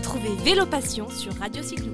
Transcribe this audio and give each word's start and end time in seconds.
Retrouvez 0.00 0.34
Vélo 0.42 0.64
Passion 0.64 1.10
sur 1.10 1.34
Radio 1.34 1.62
Cyclo. 1.62 1.92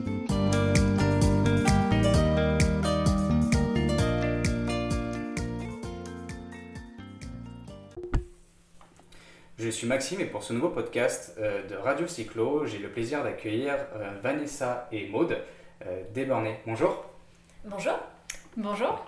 Je 9.59 9.69
suis 9.69 9.89
Maxime 9.89 10.21
et 10.21 10.27
pour 10.27 10.45
ce 10.45 10.53
nouveau 10.53 10.69
podcast 10.69 11.35
euh, 11.39 11.67
de 11.67 11.75
Radio 11.75 12.07
Cyclo, 12.07 12.65
j'ai 12.65 12.79
le 12.79 12.91
plaisir 12.91 13.25
d'accueillir 13.25 13.75
euh, 13.97 14.13
Vanessa 14.23 14.89
et 14.93 15.09
Maude 15.09 15.37
euh, 15.85 16.05
Desbornés. 16.15 16.61
Bonjour. 16.65 17.05
Bonjour. 17.65 17.99
Bonjour. 18.57 19.05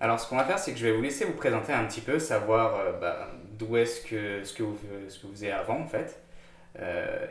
Alors 0.00 0.20
ce 0.20 0.28
qu'on 0.28 0.36
va 0.36 0.44
faire, 0.44 0.60
c'est 0.60 0.70
que 0.70 0.78
je 0.78 0.86
vais 0.86 0.92
vous 0.92 1.02
laisser 1.02 1.24
vous 1.24 1.32
présenter 1.32 1.72
un 1.72 1.86
petit 1.86 2.02
peu, 2.02 2.20
savoir 2.20 3.00
bah, 3.00 3.30
d'où 3.58 3.76
est-ce 3.76 4.00
que, 4.02 4.44
ce 4.44 4.54
que, 4.54 4.62
vous, 4.62 4.78
ce 5.08 5.18
que 5.18 5.26
vous 5.26 5.44
êtes 5.44 5.52
avant 5.52 5.80
en 5.80 5.88
fait, 5.88 6.22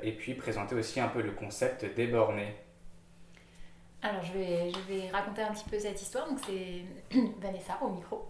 et 0.03 0.11
puis 0.11 0.33
présenter 0.33 0.75
aussi 0.75 0.99
un 0.99 1.07
peu 1.07 1.21
le 1.21 1.31
concept 1.31 1.85
des 1.95 2.07
Alors 4.01 4.23
je 4.23 4.33
vais, 4.33 4.71
je 4.71 4.93
vais 4.93 5.09
raconter 5.09 5.41
un 5.41 5.51
petit 5.51 5.67
peu 5.69 5.79
cette 5.79 6.01
histoire. 6.01 6.29
Donc 6.29 6.39
c'est 6.45 7.17
Vanessa 7.41 7.77
au 7.81 7.89
micro. 7.89 8.25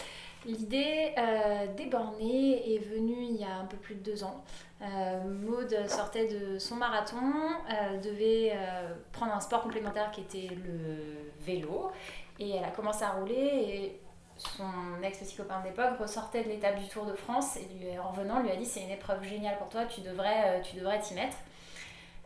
L'idée 0.46 1.14
euh, 1.18 1.68
des 1.76 1.86
est 1.86 2.80
venue 2.80 3.24
il 3.24 3.36
y 3.36 3.44
a 3.44 3.58
un 3.58 3.66
peu 3.66 3.78
plus 3.78 3.96
de 3.96 4.00
deux 4.00 4.24
ans. 4.24 4.44
Euh, 4.82 5.24
Maude 5.26 5.76
sortait 5.88 6.28
de 6.28 6.60
son 6.60 6.76
marathon, 6.76 7.18
euh, 7.18 7.98
devait 8.00 8.54
euh, 8.56 8.94
prendre 9.12 9.34
un 9.34 9.40
sport 9.40 9.64
complémentaire 9.64 10.12
qui 10.12 10.22
était 10.22 10.50
le 10.56 11.32
vélo, 11.42 11.92
et 12.40 12.52
elle 12.52 12.64
a 12.64 12.70
commencé 12.70 13.04
à 13.04 13.12
rouler. 13.12 13.34
Et 13.34 14.00
son 14.38 15.02
ex-petit 15.04 15.36
copain 15.36 15.62
d'époque 15.62 15.98
ressortait 16.00 16.44
de 16.44 16.50
l'étape 16.50 16.78
du 16.78 16.88
Tour 16.88 17.06
de 17.06 17.14
France 17.14 17.58
et 17.58 18.00
en 18.00 18.10
revenant 18.10 18.42
lui 18.42 18.52
a 18.52 18.56
dit 18.56 18.66
c'est 18.66 18.82
une 18.82 18.92
épreuve 18.92 19.24
géniale 19.24 19.58
pour 19.58 19.70
toi, 19.70 19.86
tu 19.86 20.02
devrais 20.02 20.62
tu 20.62 20.76
devrais 20.76 21.00
t'y 21.00 21.14
mettre. 21.14 21.38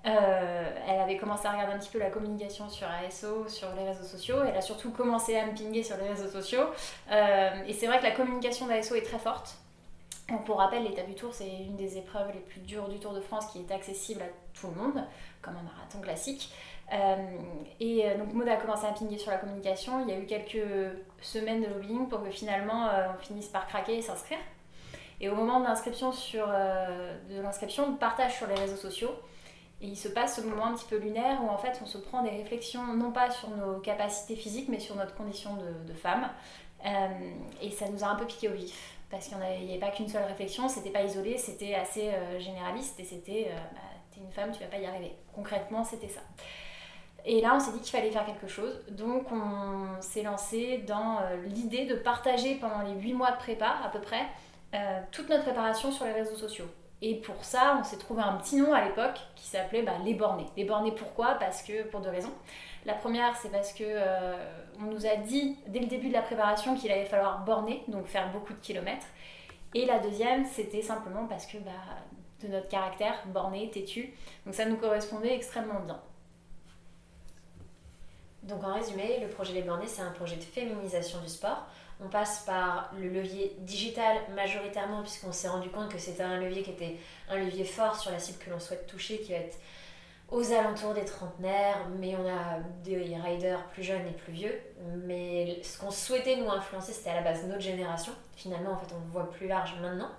Euh, 0.06 0.70
elle 0.88 1.00
avait 1.00 1.18
commencé 1.18 1.46
à 1.46 1.52
regarder 1.52 1.74
un 1.74 1.78
petit 1.78 1.92
peu 1.92 2.00
la 2.00 2.10
communication 2.10 2.70
sur 2.70 2.88
ASO, 2.88 3.48
sur 3.48 3.74
les 3.76 3.84
réseaux 3.88 4.04
sociaux. 4.04 4.38
Elle 4.48 4.58
a 4.58 4.62
surtout 4.62 4.92
commencé 4.92 5.38
à 5.38 5.46
me 5.46 5.56
pinguer 5.56 5.84
sur 5.84 5.98
les 5.98 6.10
réseaux 6.10 6.30
sociaux. 6.30 6.66
Euh, 7.12 7.50
et 7.68 7.74
c'est 7.74 7.88
vrai 7.88 8.00
que 8.00 8.04
la 8.04 8.12
communication 8.12 8.68
d'ASO 8.68 8.96
est 8.96 9.04
très 9.04 9.20
forte. 9.20 9.58
pour 10.46 10.58
rappel, 10.58 10.84
l'étape 10.84 11.08
du 11.08 11.16
Tour, 11.16 11.34
c'est 11.34 11.48
une 11.48 11.76
des 11.76 11.98
épreuves 11.98 12.32
les 12.34 12.40
plus 12.40 12.62
dures 12.62 12.90
du 12.90 13.00
Tour 13.00 13.14
de 13.14 13.22
France 13.22 13.48
qui 13.52 13.60
est 13.60 13.72
accessible 13.72 14.24
à 14.24 14.60
tout 14.60 14.68
le 14.68 14.82
monde, 14.82 15.04
comme 15.42 15.56
un 15.56 15.64
marathon 15.64 16.00
classique. 16.02 16.52
Euh, 16.92 17.16
et 17.80 18.04
donc 18.18 18.34
Maud 18.34 18.48
a 18.48 18.58
commencé 18.58 18.86
à 18.86 18.92
pinguer 18.92 19.18
sur 19.18 19.32
la 19.32 19.38
communication. 19.38 20.02
Il 20.02 20.10
y 20.10 20.14
a 20.14 20.20
eu 20.20 20.26
quelques 20.26 20.68
semaines 21.22 21.62
de 21.62 21.68
lobbying 21.68 22.08
pour 22.10 22.24
que 22.24 22.30
finalement 22.30 22.90
on 23.14 23.18
finisse 23.20 23.48
par 23.48 23.68
craquer 23.68 23.98
et 23.98 24.02
s'inscrire. 24.02 24.40
Et 25.20 25.30
au 25.30 25.36
moment 25.36 25.60
de 25.60 25.66
l'inscription, 25.66 26.12
de 26.12 27.42
l'inscription, 27.42 27.86
on 27.90 27.96
partage 27.96 28.36
sur 28.38 28.48
les 28.48 28.56
réseaux 28.56 28.76
sociaux 28.76 29.12
et 29.82 29.88
il 29.88 29.98
se 29.98 30.08
passe 30.08 30.36
ce 30.36 30.42
moment 30.42 30.68
un 30.68 30.76
petit 30.76 30.86
peu 30.86 30.98
lunaire 30.98 31.44
où 31.44 31.50
en 31.50 31.58
fait 31.58 31.80
on 31.82 31.86
se 31.86 31.98
prend 31.98 32.22
des 32.22 32.30
réflexions 32.30 32.94
non 32.94 33.12
pas 33.12 33.32
sur 33.32 33.50
nos 33.50 33.80
capacités 33.80 34.36
physiques 34.36 34.70
mais 34.70 34.80
sur 34.80 34.96
notre 34.96 35.16
condition 35.16 35.58
de, 35.88 35.94
femme. 35.94 36.30
Euh, 36.86 37.08
et 37.62 37.70
ça 37.72 37.88
nous 37.90 38.04
a 38.04 38.08
un 38.08 38.16
peu 38.16 38.26
piqué 38.26 38.50
au 38.50 38.54
vif 38.54 38.96
parce 39.10 39.28
qu'il 39.28 39.38
n'y 39.38 39.72
avait 39.72 39.80
pas 39.80 39.90
qu'une 39.90 40.08
seule 40.08 40.24
réflexion, 40.24 40.70
c'était 40.70 40.90
pas 40.90 41.04
isolé, 41.04 41.38
c'était 41.38 41.76
assez 41.76 42.10
euh, 42.10 42.40
généraliste 42.40 43.00
et 43.00 43.04
c'était 43.04 43.50
euh, 43.50 43.56
bah, 43.74 43.82
t'es 44.14 44.22
une 44.22 44.32
femme, 44.32 44.52
tu 44.52 44.60
vas 44.60 44.70
pas 44.70 44.78
y 44.78 44.86
arriver. 44.86 45.16
Concrètement, 45.34 45.84
c'était 45.84 46.08
ça. 46.08 46.22
Et 47.26 47.42
là, 47.42 47.54
on 47.56 47.60
s'est 47.60 47.72
dit 47.72 47.80
qu'il 47.80 47.92
fallait 47.92 48.12
faire 48.12 48.26
quelque 48.26 48.48
chose. 48.48 48.82
Donc, 48.90 49.32
on 49.32 50.02
s'est 50.02 50.24
lancé 50.24 50.84
dans 50.88 51.20
l'idée 51.46 51.86
de 51.86 51.96
partager 51.96 52.56
pendant 52.56 52.82
les 52.82 52.94
8 53.00 53.14
mois 53.14 53.32
de 53.32 53.38
prépa, 53.38 53.76
à 53.84 53.90
peu 53.90 54.00
près, 54.00 54.26
toute 55.12 55.30
notre 55.30 55.44
préparation 55.44 55.92
sur 55.92 56.06
les 56.06 56.14
réseaux 56.14 56.36
sociaux. 56.36 56.66
Et 57.02 57.16
pour 57.16 57.44
ça, 57.44 57.78
on 57.80 57.84
s'est 57.84 57.98
trouvé 57.98 58.22
un 58.22 58.34
petit 58.34 58.58
nom 58.58 58.74
à 58.74 58.86
l'époque 58.86 59.20
qui 59.36 59.48
s'appelait 59.48 59.82
bah, 59.82 59.94
les 60.04 60.14
bornés. 60.14 60.46
Les 60.56 60.66
bornés 60.66 60.92
pourquoi? 60.92 61.36
Parce 61.36 61.64
que 61.64 61.84
pour 61.84 62.00
deux 62.02 62.10
raisons. 62.10 62.34
La 62.86 62.94
première, 62.94 63.36
c'est 63.36 63.52
parce 63.52 63.74
que 63.74 63.84
euh, 63.86 64.36
on 64.80 64.86
nous 64.86 65.06
a 65.06 65.16
dit 65.16 65.58
dès 65.68 65.80
le 65.80 65.88
début 65.88 66.10
de 66.10 66.14
la 66.14 66.22
préparation 66.22 66.76
qu'il 66.76 66.92
allait 66.92 67.06
falloir 67.06 67.44
borner, 67.44 67.84
donc 67.88 68.06
faire 68.06 68.32
beaucoup 68.32 68.54
de 68.54 68.60
kilomètres. 68.60 69.08
Et 69.74 69.86
la 69.86 70.00
deuxième, 70.00 70.46
c'était 70.46 70.82
simplement 70.82 71.26
parce 71.26 71.48
que 71.48 71.58
bah, 71.58 71.72
de 72.42 72.48
notre 72.48 72.68
caractère, 72.68 73.16
borné, 73.28 73.70
têtu. 73.72 74.14
Donc 74.46 74.54
ça 74.54 74.66
nous 74.66 74.78
correspondait 74.78 75.34
extrêmement 75.34 75.80
bien. 75.80 76.00
Donc 78.44 78.64
en 78.64 78.74
résumé, 78.74 79.20
le 79.22 79.28
projet 79.28 79.54
Les 79.54 79.62
Bornés, 79.62 79.88
c'est 79.88 80.02
un 80.02 80.12
projet 80.12 80.36
de 80.36 80.44
féminisation 80.44 81.20
du 81.22 81.30
sport 81.30 81.68
on 82.04 82.10
passe 82.10 82.44
par 82.46 82.92
le 83.00 83.10
levier 83.10 83.56
digital 83.60 84.18
majoritairement, 84.36 85.02
puisqu'on 85.02 85.32
s'est 85.32 85.48
rendu 85.48 85.70
compte 85.70 85.90
que 85.90 86.00
c'était 86.00 86.24
un 86.24 86.40
levier 86.40 86.64
qui 86.64 86.72
était 86.72 86.98
un 87.30 87.38
levier 87.38 87.64
fort 87.64 87.96
sur 87.96 88.12
la 88.12 88.20
cible 88.20 88.40
que 88.40 88.50
l'on 88.50 88.60
souhaite 88.60 88.88
toucher, 88.88 89.20
qui 89.20 89.34
va 89.34 89.40
être 89.40 89.58
aux 90.30 90.52
alentours 90.52 90.94
des 90.94 91.06
trentenaires, 91.06 91.88
mais 92.00 92.16
on 92.16 92.28
a 92.28 92.60
des 92.84 92.96
riders 93.18 93.64
plus 93.68 93.84
jeunes 93.84 94.08
et 94.08 94.14
plus 94.14 94.34
vieux. 94.34 94.60
Mais 95.06 95.62
ce 95.62 95.78
qu'on 95.78 95.92
souhaitait 95.92 96.38
nous 96.38 96.50
influencer, 96.50 96.94
c'était 96.94 97.10
à 97.12 97.16
la 97.16 97.22
base 97.22 97.46
notre 97.46 97.62
génération. 97.62 98.14
Finalement, 98.36 98.72
en 98.72 98.78
fait, 98.78 98.96
on 98.96 99.12
voit 99.12 99.30
plus 99.30 99.48
large 99.48 99.76
maintenant. 99.82 100.10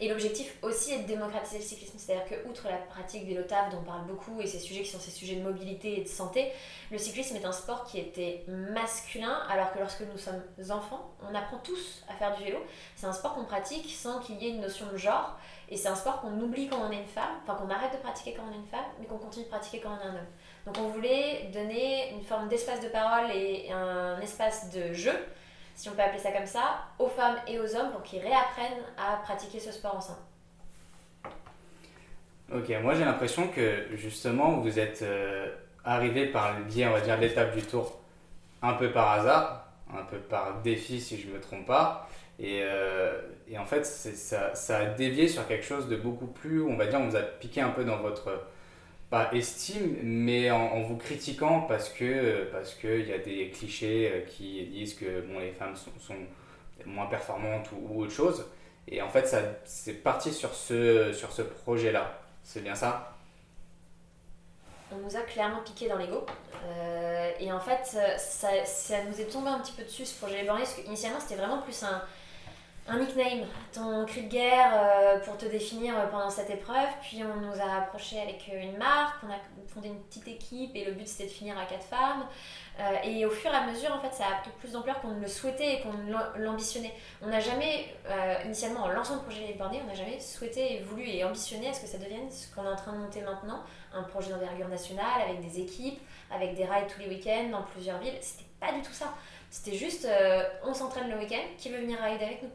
Et 0.00 0.08
l'objectif 0.08 0.56
aussi 0.62 0.92
est 0.92 1.00
de 1.00 1.06
démocratiser 1.06 1.58
le 1.58 1.64
cyclisme, 1.64 1.98
c'est-à-dire 1.98 2.26
que 2.26 2.48
outre 2.48 2.68
la 2.68 2.76
pratique 2.76 3.26
des 3.26 3.34
lotables 3.34 3.70
dont 3.70 3.78
on 3.80 3.84
parle 3.84 4.06
beaucoup 4.06 4.40
et 4.40 4.46
ces 4.46 4.58
sujets 4.58 4.82
qui 4.82 4.90
sont 4.90 4.98
ces 4.98 5.10
sujets 5.10 5.36
de 5.36 5.42
mobilité 5.42 6.00
et 6.00 6.02
de 6.02 6.08
santé, 6.08 6.52
le 6.90 6.98
cyclisme 6.98 7.36
est 7.36 7.44
un 7.44 7.52
sport 7.52 7.84
qui 7.84 7.98
était 7.98 8.44
masculin 8.48 9.40
alors 9.48 9.72
que 9.72 9.78
lorsque 9.78 10.02
nous 10.02 10.18
sommes 10.18 10.42
enfants, 10.70 11.10
on 11.22 11.34
apprend 11.34 11.58
tous 11.58 12.04
à 12.08 12.14
faire 12.14 12.36
du 12.36 12.44
vélo. 12.44 12.58
C'est 12.96 13.06
un 13.06 13.12
sport 13.12 13.34
qu'on 13.34 13.44
pratique 13.44 13.90
sans 13.90 14.20
qu'il 14.20 14.42
y 14.42 14.46
ait 14.46 14.50
une 14.50 14.60
notion 14.60 14.86
de 14.92 14.96
genre 14.96 15.38
et 15.68 15.76
c'est 15.76 15.88
un 15.88 15.96
sport 15.96 16.20
qu'on 16.20 16.38
oublie 16.40 16.68
quand 16.68 16.78
on 16.78 16.90
est 16.90 17.00
une 17.00 17.06
femme, 17.06 17.40
enfin 17.42 17.54
qu'on 17.54 17.70
arrête 17.70 17.92
de 17.92 17.98
pratiquer 17.98 18.34
quand 18.34 18.42
on 18.48 18.52
est 18.52 18.58
une 18.58 18.66
femme, 18.66 18.84
mais 19.00 19.06
qu'on 19.06 19.18
continue 19.18 19.44
de 19.44 19.50
pratiquer 19.50 19.80
quand 19.80 19.90
on 19.90 20.04
est 20.04 20.08
un 20.08 20.14
homme. 20.14 20.26
Donc 20.66 20.76
on 20.78 20.88
voulait 20.88 21.50
donner 21.52 22.10
une 22.10 22.22
forme 22.22 22.48
d'espace 22.48 22.80
de 22.80 22.88
parole 22.88 23.30
et 23.30 23.70
un 23.70 24.20
espace 24.20 24.70
de 24.70 24.92
jeu 24.92 25.14
si 25.74 25.88
on 25.88 25.92
peut 25.92 26.02
appeler 26.02 26.20
ça 26.20 26.32
comme 26.32 26.46
ça, 26.46 26.84
aux 26.98 27.08
femmes 27.08 27.36
et 27.46 27.58
aux 27.58 27.76
hommes 27.76 27.90
pour 27.92 28.02
qu'ils 28.02 28.20
réapprennent 28.20 28.82
à 28.98 29.16
pratiquer 29.16 29.60
ce 29.60 29.72
sport 29.72 29.96
ensemble. 29.96 30.18
Ok, 32.54 32.70
moi 32.82 32.94
j'ai 32.94 33.04
l'impression 33.04 33.48
que 33.48 33.86
justement 33.94 34.58
vous 34.58 34.78
êtes 34.78 35.02
euh, 35.02 35.48
arrivé 35.84 36.26
par 36.26 36.58
le 36.58 36.64
biais, 36.64 36.86
on 36.86 36.92
va 36.92 37.00
dire, 37.00 37.18
l'étape 37.18 37.54
du 37.56 37.62
tour 37.62 38.00
un 38.62 38.74
peu 38.74 38.92
par 38.92 39.12
hasard, 39.12 39.68
un 39.92 40.04
peu 40.04 40.18
par 40.18 40.60
défi 40.62 41.00
si 41.00 41.18
je 41.20 41.28
ne 41.28 41.34
me 41.34 41.40
trompe 41.40 41.66
pas. 41.66 42.08
Et, 42.38 42.60
euh, 42.62 43.20
et 43.48 43.58
en 43.58 43.64
fait, 43.64 43.86
ça, 43.86 44.54
ça, 44.54 44.78
a 44.78 44.84
dévié 44.86 45.28
sur 45.28 45.46
quelque 45.46 45.64
chose 45.64 45.88
de 45.88 45.96
beaucoup 45.96 46.26
plus, 46.26 46.62
on 46.62 46.76
va 46.76 46.86
dire, 46.86 47.00
on 47.00 47.08
vous 47.08 47.16
a 47.16 47.22
piqué 47.22 47.60
un 47.60 47.70
peu 47.70 47.84
dans 47.84 47.98
votre 47.98 48.46
pas 49.10 49.32
estime, 49.32 49.96
mais 50.02 50.50
en, 50.50 50.80
vous 50.82 50.96
critiquant 50.96 51.62
parce 51.62 51.88
que 51.88 52.44
parce 52.52 52.74
qu'il 52.74 53.08
y 53.08 53.12
a 53.12 53.18
des 53.18 53.50
clichés 53.50 54.10
euh, 54.12 54.20
qui 54.22 54.66
disent 54.66 54.94
que 54.94 55.20
bon, 55.22 55.38
les 55.38 55.52
femmes 55.52 55.76
sont, 55.76 55.90
sont 56.00 56.16
moins 56.86 57.06
performantes 57.06 57.68
ou, 57.72 58.02
autre 58.02 58.12
chose. 58.12 58.46
Et 58.88 59.00
en 59.00 59.08
fait, 59.08 59.26
ça 59.26 59.40
c'est 59.64 60.02
parti 60.02 60.32
sur 60.32 60.54
ce, 60.54 61.12
sur 61.12 61.32
ce 61.32 61.42
projet-là. 61.42 62.20
C'est 62.42 62.62
bien 62.62 62.74
ça? 62.74 63.12
On 64.92 64.96
nous 64.96 65.16
a 65.16 65.20
clairement 65.20 65.62
piqué 65.64 65.88
dans 65.88 65.96
l'ego. 65.96 66.26
Euh, 66.66 67.30
et 67.40 67.52
en 67.52 67.60
fait, 67.60 67.84
ça, 67.84 68.64
ça, 68.64 69.04
nous 69.04 69.20
est 69.20 69.30
tombé 69.30 69.48
un 69.48 69.58
petit 69.60 69.72
peu 69.72 69.82
dessus 69.82 70.04
ce 70.04 70.18
projet 70.18 70.44
borné, 70.44 70.62
parce 70.62 70.74
qu'initialement 70.74 71.20
c'était 71.20 71.36
vraiment 71.36 71.60
plus 71.62 71.82
un, 71.82 72.02
un 72.86 72.98
nickname, 72.98 73.46
ton 73.72 74.04
cri 74.04 74.24
de 74.24 74.28
guerre 74.28 74.72
euh, 74.74 75.18
pour 75.20 75.38
te 75.38 75.46
définir 75.46 75.98
euh, 75.98 76.06
pendant 76.06 76.28
cette 76.28 76.50
épreuve. 76.50 76.88
Puis 77.00 77.22
on 77.24 77.40
nous 77.40 77.58
a 77.58 77.64
rapproché 77.64 78.20
avec 78.20 78.44
euh, 78.52 78.60
une 78.60 78.76
marque, 78.76 79.16
on 79.26 79.32
a 79.32 79.38
fondé 79.72 79.88
une 79.88 80.02
petite 80.02 80.28
équipe 80.28 80.72
et 80.74 80.84
le 80.84 80.92
but 80.92 81.08
c'était 81.08 81.24
de 81.24 81.30
finir 81.30 81.58
à 81.58 81.64
quatre 81.64 81.84
femmes. 81.84 82.26
et 83.02 83.24
au 83.24 83.30
fur 83.30 83.50
et 83.50 83.56
à 83.56 83.66
mesure, 83.66 83.92
en 83.92 84.00
fait, 84.00 84.12
ça 84.14 84.24
a 84.26 84.40
pris 84.42 84.50
plus 84.58 84.72
d'ampleur 84.72 85.00
qu'on 85.00 85.14
ne 85.14 85.20
le 85.20 85.28
souhaitait 85.28 85.74
et 85.74 85.80
qu'on 85.80 85.92
l'ambitionnait. 86.38 86.92
On 87.22 87.28
n'a 87.28 87.40
jamais, 87.40 87.96
initialement 88.44 88.82
en 88.82 88.88
lançant 88.88 89.16
le 89.16 89.22
projet 89.22 89.46
Les 89.46 89.54
Bornés, 89.54 89.80
on 89.82 89.88
n'a 89.88 89.94
jamais 89.94 90.20
souhaité, 90.20 90.80
voulu 90.86 91.08
et 91.08 91.24
ambitionné 91.24 91.68
à 91.68 91.72
ce 91.72 91.80
que 91.80 91.86
ça 91.86 91.98
devienne 91.98 92.30
ce 92.30 92.54
qu'on 92.54 92.64
est 92.64 92.68
en 92.68 92.76
train 92.76 92.92
de 92.92 92.98
monter 92.98 93.22
maintenant, 93.22 93.62
un 93.92 94.02
projet 94.02 94.30
d'envergure 94.30 94.68
nationale 94.68 95.22
avec 95.28 95.40
des 95.40 95.60
équipes, 95.60 96.00
avec 96.30 96.54
des 96.54 96.64
rides 96.64 96.86
tous 96.88 97.00
les 97.00 97.08
week-ends 97.08 97.48
dans 97.50 97.62
plusieurs 97.62 97.98
villes. 97.98 98.18
C'était 98.20 98.48
pas 98.60 98.72
du 98.72 98.82
tout 98.82 98.92
ça. 98.92 99.14
C'était 99.50 99.76
juste, 99.76 100.06
on 100.64 100.74
s'entraîne 100.74 101.10
le 101.10 101.18
week-end, 101.18 101.46
qui 101.58 101.70
veut 101.70 101.80
venir 101.80 101.98
rider 102.00 102.24
avec 102.24 102.42
nous? 102.42 102.50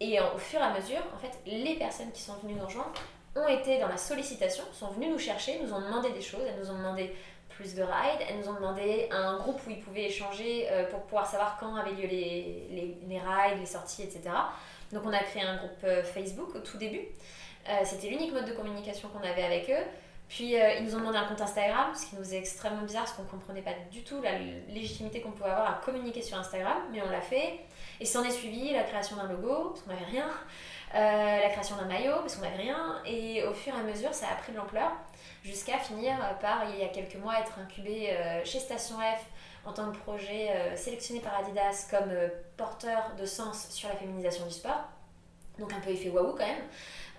Et 0.00 0.20
au 0.20 0.38
fur 0.38 0.60
et 0.60 0.62
à 0.62 0.74
mesure, 0.74 1.02
en 1.14 1.18
fait, 1.18 1.32
les 1.46 1.74
personnes 1.76 2.12
qui 2.12 2.22
sont 2.22 2.34
venues 2.42 2.54
nous 2.54 2.66
rejoindre 2.66 2.92
ont 3.34 3.48
été 3.48 3.78
dans 3.78 3.88
la 3.88 3.96
sollicitation, 3.96 4.64
sont 4.72 4.88
venues 4.88 5.08
nous 5.08 5.18
chercher, 5.18 5.58
nous 5.60 5.72
ont 5.72 5.80
demandé 5.80 6.10
des 6.10 6.22
choses, 6.22 6.42
elles 6.46 6.58
nous 6.58 6.70
ont 6.70 6.78
demandé 6.78 7.14
plus 7.48 7.74
de 7.74 7.82
rides, 7.82 8.20
elles 8.28 8.38
nous 8.38 8.48
ont 8.48 8.54
demandé 8.54 9.08
un 9.10 9.38
groupe 9.38 9.60
où 9.66 9.70
ils 9.70 9.80
pouvaient 9.80 10.04
échanger 10.04 10.68
euh, 10.70 10.84
pour 10.90 11.02
pouvoir 11.02 11.26
savoir 11.26 11.56
quand 11.58 11.74
avaient 11.74 11.92
lieu 11.92 12.06
les, 12.06 12.96
les, 13.08 13.18
rides, 13.18 13.58
les 13.58 13.66
sorties, 13.66 14.02
etc. 14.02 14.22
Donc 14.92 15.02
on 15.06 15.12
a 15.12 15.18
créé 15.18 15.42
un 15.42 15.56
groupe 15.56 15.84
euh, 15.84 16.02
Facebook 16.02 16.54
au 16.54 16.60
tout 16.60 16.76
début. 16.76 17.00
Euh, 17.68 17.72
c'était 17.84 18.08
l'unique 18.08 18.32
mode 18.32 18.46
de 18.46 18.52
communication 18.52 19.08
qu'on 19.08 19.26
avait 19.26 19.42
avec 19.42 19.70
eux. 19.70 19.84
Puis 20.28 20.60
euh, 20.60 20.74
ils 20.78 20.84
nous 20.84 20.94
ont 20.94 20.98
demandé 20.98 21.18
un 21.18 21.24
compte 21.24 21.40
Instagram, 21.40 21.92
ce 21.94 22.06
qui 22.06 22.16
nous 22.16 22.34
est 22.34 22.38
extrêmement 22.38 22.82
bizarre 22.82 23.04
parce 23.04 23.16
qu'on 23.16 23.22
ne 23.22 23.28
comprenait 23.28 23.62
pas 23.62 23.74
du 23.90 24.02
tout 24.02 24.20
la 24.22 24.38
légitimité 24.68 25.20
qu'on 25.20 25.30
pouvait 25.30 25.50
avoir 25.50 25.70
à 25.70 25.80
communiquer 25.84 26.22
sur 26.22 26.36
Instagram, 26.38 26.78
mais 26.92 27.00
on 27.02 27.10
l'a 27.10 27.20
fait. 27.20 27.60
Et 28.00 28.04
s'en 28.04 28.22
est 28.24 28.30
suivi 28.30 28.72
la 28.72 28.82
création 28.82 29.16
d'un 29.16 29.28
logo, 29.28 29.70
parce 29.70 29.82
qu'on 29.82 29.90
n'avait 29.90 30.04
rien, 30.04 30.28
euh, 30.94 31.40
la 31.40 31.48
création 31.50 31.76
d'un 31.76 31.86
maillot, 31.86 32.16
parce 32.20 32.36
qu'on 32.36 32.42
n'avait 32.42 32.62
rien, 32.62 33.00
et 33.04 33.44
au 33.44 33.52
fur 33.52 33.74
et 33.74 33.78
à 33.78 33.82
mesure 33.82 34.12
ça 34.14 34.26
a 34.32 34.34
pris 34.36 34.52
de 34.52 34.56
l'ampleur, 34.56 34.92
jusqu'à 35.42 35.78
finir 35.78 36.16
par, 36.40 36.64
il 36.70 36.78
y 36.78 36.82
a 36.82 36.88
quelques 36.88 37.16
mois, 37.16 37.38
être 37.40 37.58
incubé 37.58 38.10
euh, 38.10 38.44
chez 38.44 38.58
Station 38.58 38.96
F 38.96 39.24
en 39.64 39.72
tant 39.72 39.90
que 39.90 39.96
projet 39.96 40.76
sélectionné 40.76 41.18
par 41.18 41.36
Adidas 41.40 41.88
comme 41.90 42.12
porteur 42.56 43.16
de 43.18 43.26
sens 43.26 43.68
sur 43.70 43.88
la 43.88 43.96
féminisation 43.96 44.46
du 44.46 44.52
sport. 44.52 44.84
Donc 45.58 45.72
un 45.72 45.80
peu 45.80 45.90
effet 45.90 46.08
waouh 46.08 46.32
quand 46.32 46.46
même. 46.46 46.62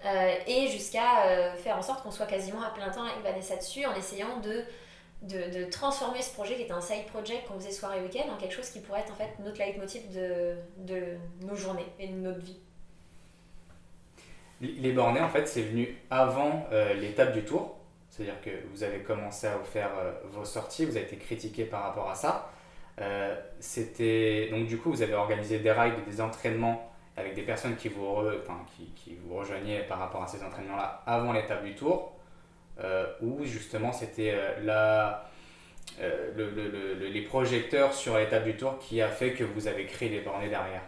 Euh, 0.06 0.36
et 0.46 0.68
jusqu'à 0.68 1.26
euh, 1.26 1.56
faire 1.56 1.78
en 1.78 1.82
sorte 1.82 2.04
qu'on 2.04 2.12
soit 2.12 2.28
quasiment 2.28 2.62
à 2.62 2.70
plein 2.70 2.90
temps 2.90 3.04
avec 3.04 3.24
Vanessa 3.24 3.56
dessus 3.56 3.86
en 3.86 3.96
essayant 3.96 4.38
de, 4.38 4.64
de, 5.22 5.70
transformer 5.70 6.22
ce 6.22 6.34
projet 6.34 6.56
qui 6.56 6.64
était 6.64 6.74
un 6.74 6.82
side 6.82 7.06
project 7.08 7.48
qu'on 7.48 7.60
faisait 7.60 7.72
soirée 7.72 8.02
week-end 8.02 8.32
en 8.32 8.38
quelque 8.38 8.54
chose 8.54 8.70
qui 8.70 8.80
pourrait 8.80 9.02
être 9.02 9.12
en 9.12 9.16
fait 9.16 9.30
notre 9.44 9.58
leitmotiv 9.58 10.10
de, 10.14 10.56
de 10.78 11.18
nos 11.42 11.56
journées 11.56 11.88
et 12.00 12.08
de 12.08 12.16
notre 12.16 12.40
vie. 12.40 12.60
Les 14.62 14.92
bornés, 14.92 15.22
en 15.22 15.30
fait, 15.30 15.48
c'est 15.48 15.62
venu 15.62 15.96
avant 16.10 16.68
euh, 16.72 16.94
l'étape 16.94 17.34
du 17.34 17.44
tour. 17.44 17.78
C'est-à-dire 18.10 18.42
que 18.42 18.50
vous 18.72 18.84
avez 18.84 19.00
commencé 19.00 19.46
à 19.46 19.60
faire 19.60 19.92
vos 20.32 20.46
sorties, 20.46 20.86
vous 20.86 20.98
avez 20.98 21.06
été 21.06 21.18
critiqué 21.18 21.66
par 21.66 21.84
rapport 21.84 22.10
à 22.10 22.16
ça. 22.16 22.52
c'était 23.60 24.50
donc 24.50 24.66
du 24.66 24.80
coup, 24.80 24.90
vous 24.90 25.04
avez 25.04 25.14
organisé 25.14 25.60
des 25.60 25.72
rides, 25.72 26.04
des 26.08 26.20
entraînements 26.20 26.92
avec 27.18 27.34
des 27.34 27.42
personnes 27.42 27.76
qui 27.76 27.90
vous, 27.90 28.06
qui, 28.76 28.86
qui, 28.96 29.16
vous 29.16 29.36
rejoignaient 29.36 29.82
par 29.84 30.00
rapport 30.00 30.24
à 30.24 30.28
ces 30.28 30.44
entraînements-là 30.44 31.04
avant 31.06 31.34
l'étape 31.34 31.64
du 31.64 31.76
tour, 31.76 32.14
euh, 32.14 32.17
où 33.22 33.44
justement 33.44 33.92
c'était 33.92 34.32
euh, 34.34 34.64
la, 34.64 35.30
euh, 36.00 36.32
le, 36.36 36.50
le, 36.52 37.08
les 37.08 37.22
projecteurs 37.22 37.94
sur 37.94 38.18
l'étape 38.18 38.44
du 38.44 38.56
tour 38.56 38.78
qui 38.80 39.02
a 39.02 39.10
fait 39.10 39.34
que 39.34 39.44
vous 39.44 39.68
avez 39.68 39.86
créé 39.86 40.10
les 40.10 40.22
bornés 40.22 40.50
derrière 40.50 40.82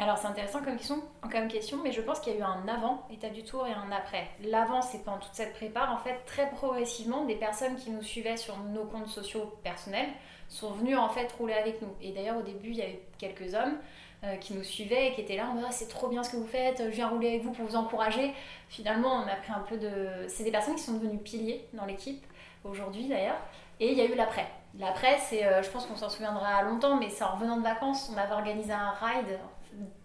alors 0.00 0.18
c'est 0.18 0.26
intéressant 0.26 0.60
comme 0.60 0.76
question, 0.76 1.04
comme 1.30 1.46
question, 1.46 1.78
mais 1.82 1.92
je 1.92 2.00
pense 2.00 2.18
qu'il 2.18 2.32
y 2.32 2.36
a 2.36 2.40
eu 2.40 2.42
un 2.42 2.66
avant 2.66 3.06
étape 3.12 3.32
du 3.32 3.44
tour 3.44 3.64
et 3.64 3.72
un 3.72 3.92
après. 3.92 4.26
L'avant, 4.42 4.82
c'est 4.82 5.04
pendant 5.04 5.18
toute 5.18 5.34
cette 5.34 5.52
prépare, 5.52 5.92
en 5.92 5.98
fait, 5.98 6.16
très 6.26 6.50
progressivement, 6.50 7.24
des 7.26 7.36
personnes 7.36 7.76
qui 7.76 7.92
nous 7.92 8.02
suivaient 8.02 8.36
sur 8.36 8.58
nos 8.58 8.86
comptes 8.86 9.06
sociaux 9.06 9.54
personnels 9.62 10.08
sont 10.48 10.72
venues 10.72 10.96
en 10.96 11.08
fait 11.08 11.30
rouler 11.38 11.54
avec 11.54 11.80
nous. 11.80 11.94
Et 12.02 12.12
d'ailleurs 12.12 12.38
au 12.38 12.42
début, 12.42 12.70
il 12.70 12.76
y 12.76 12.82
avait 12.82 13.02
quelques 13.18 13.54
hommes 13.54 13.76
euh, 13.76 14.13
qui 14.40 14.54
nous 14.54 14.62
suivaient 14.62 15.08
et 15.08 15.12
qui 15.12 15.20
étaient 15.20 15.36
là 15.36 15.48
en 15.50 15.54
mode 15.54 15.64
ah, 15.68 15.72
c'est 15.72 15.88
trop 15.88 16.08
bien 16.08 16.22
ce 16.22 16.30
que 16.30 16.36
vous 16.36 16.46
faites, 16.46 16.78
je 16.78 16.90
viens 16.90 17.08
rouler 17.08 17.28
avec 17.28 17.42
vous 17.42 17.52
pour 17.52 17.64
vous 17.66 17.76
encourager. 17.76 18.32
Finalement, 18.68 19.22
on 19.24 19.28
a 19.28 19.36
pris 19.36 19.52
un 19.52 19.64
peu 19.68 19.76
de. 19.76 20.26
C'est 20.28 20.44
des 20.44 20.50
personnes 20.50 20.76
qui 20.76 20.82
sont 20.82 20.94
devenues 20.94 21.18
piliers 21.18 21.66
dans 21.72 21.84
l'équipe, 21.84 22.24
aujourd'hui 22.64 23.08
d'ailleurs. 23.08 23.38
Et 23.80 23.92
il 23.92 23.98
y 23.98 24.00
a 24.00 24.04
eu 24.04 24.14
l'après. 24.14 24.46
L'après, 24.78 25.18
c'est, 25.20 25.44
euh, 25.44 25.62
je 25.62 25.70
pense 25.70 25.86
qu'on 25.86 25.96
s'en 25.96 26.08
souviendra 26.08 26.62
longtemps, 26.62 26.96
mais 26.96 27.08
c'est 27.08 27.24
en 27.24 27.34
revenant 27.34 27.56
de 27.56 27.62
vacances, 27.62 28.10
on 28.12 28.18
avait 28.18 28.32
organisé 28.32 28.72
un 28.72 28.90
ride 28.90 29.38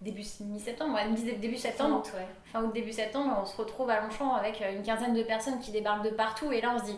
début 0.01 0.23
mi-septembre, 0.41 0.97
début 1.39 1.57
septembre, 1.57 2.03
fin 2.45 2.63
août, 2.63 2.73
début 2.73 2.91
septembre, 2.91 3.37
on 3.41 3.45
se 3.45 3.55
retrouve 3.57 3.89
à 3.89 4.01
Longchamp 4.01 4.33
avec 4.33 4.61
euh, 4.61 4.75
une 4.75 4.83
quinzaine 4.83 5.13
de 5.13 5.23
personnes 5.23 5.59
qui 5.59 5.71
débarquent 5.71 6.05
de 6.05 6.09
partout, 6.09 6.51
et 6.51 6.61
là 6.61 6.73
on 6.75 6.79
se 6.79 6.85
dit 6.85 6.97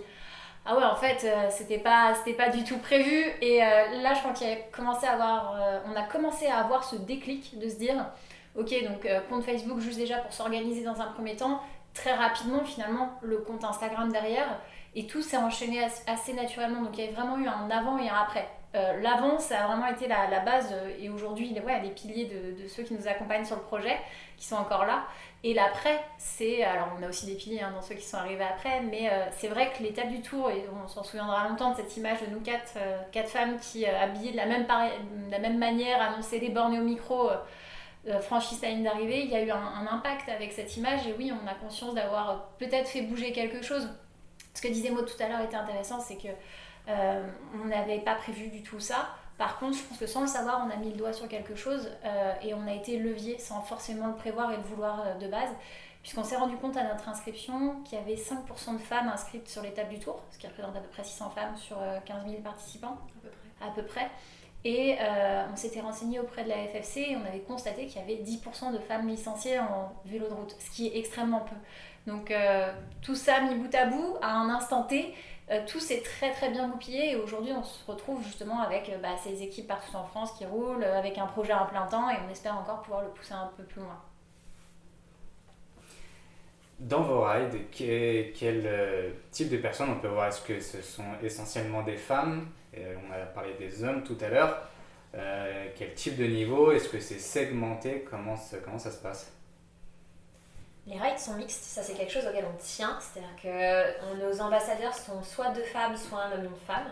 ah 0.65 0.77
ouais, 0.77 0.83
en 0.83 0.95
fait, 0.95 1.23
euh, 1.23 1.49
c'était 1.49 1.79
pas, 1.79 2.13
du 2.53 2.63
tout 2.63 2.77
prévu. 2.77 3.23
Et 3.41 3.63
euh, 3.63 4.01
là, 4.01 4.13
je 4.13 4.19
crois 4.19 4.31
qu'il 4.31 4.47
a 4.47 4.55
commencé 4.71 5.07
à 5.07 5.13
avoir, 5.13 5.55
euh, 5.59 5.79
on 5.91 5.95
a 5.95 6.03
commencé 6.03 6.47
à 6.47 6.57
avoir 6.57 6.83
ce 6.83 6.95
déclic 6.95 7.57
de 7.57 7.67
se 7.67 7.75
dire, 7.75 8.05
ok, 8.55 8.69
donc 8.83 9.07
compte 9.29 9.43
Facebook 9.43 9.79
juste 9.79 9.97
déjà 9.97 10.17
pour 10.17 10.31
s'organiser 10.33 10.83
dans 10.83 11.01
un 11.01 11.07
premier 11.07 11.35
temps, 11.35 11.61
très 11.93 12.13
rapidement 12.13 12.63
finalement 12.63 13.19
le 13.21 13.39
compte 13.39 13.63
Instagram 13.63 14.11
derrière, 14.11 14.59
et 14.95 15.07
tout 15.07 15.21
s'est 15.21 15.37
enchaîné 15.37 15.83
assez 16.07 16.33
naturellement. 16.33 16.83
Donc 16.83 16.97
il 16.97 17.05
y 17.05 17.07
a 17.07 17.11
vraiment 17.11 17.37
eu 17.39 17.47
un 17.47 17.69
avant 17.71 17.97
et 17.97 18.09
un 18.09 18.15
après. 18.21 18.47
L'avant, 18.73 19.37
ça 19.37 19.63
a 19.63 19.67
vraiment 19.67 19.87
été 19.87 20.07
la, 20.07 20.39
base, 20.39 20.73
et 20.99 21.09
aujourd'hui, 21.09 21.53
ouais, 21.65 21.81
les 21.81 21.89
piliers 21.89 22.25
de, 22.25 22.67
ceux 22.67 22.83
qui 22.83 22.93
nous 22.93 23.07
accompagnent 23.07 23.43
sur 23.43 23.57
le 23.57 23.63
projet, 23.63 23.97
qui 24.37 24.45
sont 24.45 24.55
encore 24.55 24.85
là. 24.85 25.03
Et 25.43 25.55
l'après, 25.55 26.03
c'est. 26.19 26.63
Alors, 26.63 26.89
on 26.99 27.03
a 27.03 27.09
aussi 27.09 27.25
des 27.25 27.33
piliers 27.33 27.61
hein, 27.61 27.71
dans 27.73 27.81
ceux 27.81 27.95
qui 27.95 28.05
sont 28.05 28.17
arrivés 28.17 28.43
après, 28.43 28.81
mais 28.81 29.09
euh, 29.09 29.25
c'est 29.31 29.47
vrai 29.47 29.71
que 29.75 29.81
l'étape 29.81 30.09
du 30.09 30.21
tour, 30.21 30.51
et 30.51 30.65
on 30.83 30.87
s'en 30.87 31.03
souviendra 31.03 31.47
longtemps 31.49 31.71
de 31.71 31.77
cette 31.77 31.97
image 31.97 32.21
de 32.21 32.27
nous 32.27 32.41
quatre, 32.41 32.73
euh, 32.77 33.23
femmes 33.23 33.57
qui, 33.59 33.85
euh, 33.85 33.99
habillées 33.99 34.33
de 34.33 34.37
la 34.37 34.45
même, 34.45 35.57
manière, 35.57 35.99
annonçaient 35.99 36.39
des 36.39 36.49
bornes 36.49 36.77
au 36.77 36.83
micro, 36.83 37.29
franchissent 38.21 38.61
la 38.61 38.69
ligne 38.69 38.83
d'arrivée. 38.83 39.23
Il 39.23 39.31
y 39.31 39.35
a 39.35 39.41
eu 39.41 39.51
un, 39.51 39.87
impact 39.89 40.29
avec 40.29 40.53
cette 40.53 40.77
image, 40.77 41.07
et 41.07 41.15
oui, 41.17 41.31
on 41.31 41.47
a 41.47 41.55
conscience 41.55 41.95
d'avoir 41.95 42.49
peut-être 42.59 42.87
fait 42.87 43.01
bouger 43.01 43.31
quelque 43.31 43.63
chose. 43.63 43.89
Ce 44.53 44.61
que 44.61 44.67
disait 44.67 44.91
Maud 44.91 45.05
tout 45.05 45.23
à 45.23 45.27
l'heure 45.27 45.41
était 45.41 45.55
intéressant, 45.55 45.99
c'est 45.99 46.17
que 46.17 46.27
on 46.87 47.65
n'avait 47.65 47.99
pas 47.99 48.15
prévu 48.15 48.47
du 48.47 48.63
tout 48.63 48.79
ça. 48.79 49.09
Par 49.41 49.57
contre, 49.57 49.75
je 49.75 49.81
pense 49.81 49.97
que 49.97 50.05
sans 50.05 50.21
le 50.21 50.27
savoir, 50.27 50.63
on 50.67 50.69
a 50.69 50.75
mis 50.75 50.91
le 50.91 50.97
doigt 50.97 51.13
sur 51.13 51.27
quelque 51.27 51.55
chose 51.55 51.89
euh, 52.05 52.33
et 52.43 52.53
on 52.53 52.67
a 52.67 52.73
été 52.73 52.99
levier 52.99 53.39
sans 53.39 53.59
forcément 53.61 54.05
le 54.05 54.13
prévoir 54.13 54.51
et 54.51 54.55
le 54.55 54.61
vouloir 54.61 55.01
euh, 55.03 55.15
de 55.15 55.27
base, 55.27 55.49
puisqu'on 56.03 56.23
s'est 56.23 56.35
rendu 56.35 56.57
compte 56.57 56.77
à 56.77 56.83
notre 56.83 57.09
inscription 57.09 57.81
qu'il 57.83 57.97
y 57.97 58.01
avait 58.03 58.21
5% 58.21 58.73
de 58.73 58.77
femmes 58.77 59.07
inscrites 59.07 59.49
sur 59.49 59.63
l'étape 59.63 59.89
du 59.89 59.97
tour, 59.97 60.21
ce 60.29 60.37
qui 60.37 60.45
représente 60.45 60.75
à 60.75 60.79
peu 60.79 60.89
près 60.89 61.03
600 61.03 61.31
femmes 61.31 61.55
sur 61.55 61.77
15 62.05 62.17
euh, 62.23 62.29
000 62.29 62.43
participants, 62.43 62.99
à 63.59 63.71
peu 63.73 63.83
près. 63.83 64.11
Et 64.63 64.99
on 65.51 65.55
s'était 65.55 65.81
renseigné 65.81 66.19
auprès 66.19 66.43
de 66.43 66.49
la 66.49 66.67
FFC 66.67 66.99
et 66.99 67.15
on 67.15 67.25
avait 67.25 67.39
constaté 67.39 67.87
qu'il 67.87 67.99
y 67.99 68.03
avait 68.03 68.21
10% 68.21 68.71
de 68.71 68.77
femmes 68.77 69.07
licenciées 69.07 69.57
en 69.57 69.91
vélo 70.05 70.27
de 70.27 70.33
route, 70.35 70.55
ce 70.59 70.69
qui 70.69 70.85
est 70.85 70.99
extrêmement 70.99 71.39
peu. 71.39 71.55
Donc 72.05 72.31
tout 73.01 73.15
ça 73.15 73.41
mis 73.41 73.55
bout 73.55 73.73
à 73.73 73.87
bout, 73.87 74.17
à 74.21 74.33
un 74.33 74.51
instant 74.51 74.83
T, 74.83 75.15
euh, 75.40 75.40
tout 75.59 75.79
s'est 75.79 76.01
très 76.01 76.31
très 76.31 76.49
bien 76.49 76.69
goupillé 76.69 77.11
et 77.11 77.15
aujourd'hui 77.15 77.51
on 77.51 77.63
se 77.63 77.85
retrouve 77.85 78.23
justement 78.23 78.61
avec 78.61 78.89
euh, 78.89 78.97
bah, 78.97 79.17
ces 79.21 79.43
équipes 79.43 79.67
partout 79.67 79.95
en 79.95 80.05
France 80.05 80.31
qui 80.37 80.45
roulent, 80.45 80.83
euh, 80.83 80.97
avec 80.97 81.17
un 81.17 81.27
projet 81.27 81.53
en 81.53 81.65
plein 81.65 81.85
temps 81.87 82.09
et 82.09 82.15
on 82.25 82.31
espère 82.31 82.55
encore 82.57 82.81
pouvoir 82.81 83.03
le 83.03 83.09
pousser 83.09 83.33
un 83.33 83.51
peu 83.57 83.63
plus 83.63 83.81
loin. 83.81 84.01
Dans 86.79 87.01
vos 87.01 87.23
rides, 87.23 87.69
quel, 87.71 88.33
type 89.29 89.49
de 89.49 89.57
personnes 89.57 89.89
on 89.91 89.99
peut 89.99 90.07
voir? 90.07 90.29
Est-ce 90.29 90.41
que 90.41 90.59
ce 90.59 90.81
sont 90.81 91.03
essentiellement 91.21 91.83
des 91.83 91.97
femmes? 91.97 92.47
On 92.75 93.13
a 93.13 93.25
parlé 93.25 93.53
des 93.59 93.83
hommes 93.83 94.03
tout 94.03 94.17
à 94.19 94.29
l'heure. 94.29 94.67
quel 95.75 95.93
type 95.93 96.17
de 96.17 96.25
niveau? 96.25 96.71
Est-ce 96.71 96.89
que 96.89 96.99
c'est 96.99 97.19
segmenté? 97.19 98.03
Comment, 98.09 98.35
comment 98.65 98.79
ça 98.79 98.89
se 98.89 98.97
passe? 98.97 99.31
Les 100.87 100.99
rides 100.99 101.19
sont 101.19 101.35
mixtes, 101.35 101.63
ça 101.63 101.83
c'est 101.83 101.93
quelque 101.93 102.11
chose 102.11 102.25
auquel 102.25 102.45
on 102.45 102.57
tient, 102.57 102.97
c'est-à-dire 102.99 103.35
que 103.41 104.15
nos 104.15 104.41
ambassadeurs 104.41 104.95
sont 104.95 105.21
soit 105.23 105.49
deux 105.49 105.63
femmes, 105.63 105.95
soit 105.95 106.23
un 106.23 106.31
homme, 106.33 106.45
une 106.45 106.65
femme. 106.67 106.87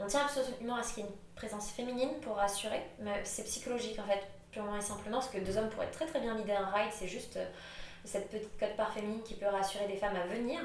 On 0.00 0.06
tient 0.06 0.22
absolument 0.22 0.76
à 0.76 0.82
ce 0.82 0.94
qu'il 0.94 1.04
y 1.04 1.06
ait 1.06 1.10
une 1.10 1.16
présence 1.36 1.70
féminine 1.70 2.10
pour 2.22 2.36
rassurer, 2.36 2.82
mais 3.00 3.20
c'est 3.24 3.44
psychologique 3.44 3.98
en 3.98 4.04
fait, 4.04 4.22
purement 4.50 4.76
et 4.76 4.80
simplement, 4.80 5.18
parce 5.18 5.30
que 5.30 5.38
deux 5.38 5.56
hommes 5.58 5.68
pourraient 5.68 5.90
très 5.90 6.06
très 6.06 6.20
bien 6.20 6.34
l'idée 6.34 6.52
un 6.52 6.66
ride, 6.66 6.90
c'est 6.90 7.06
juste 7.06 7.36
euh, 7.36 7.44
cette 8.04 8.30
petite 8.30 8.58
cote 8.58 8.76
part 8.76 8.92
féminine 8.92 9.22
qui 9.22 9.34
peut 9.34 9.46
rassurer 9.46 9.86
des 9.86 9.96
femmes 9.96 10.16
à 10.16 10.26
venir. 10.26 10.60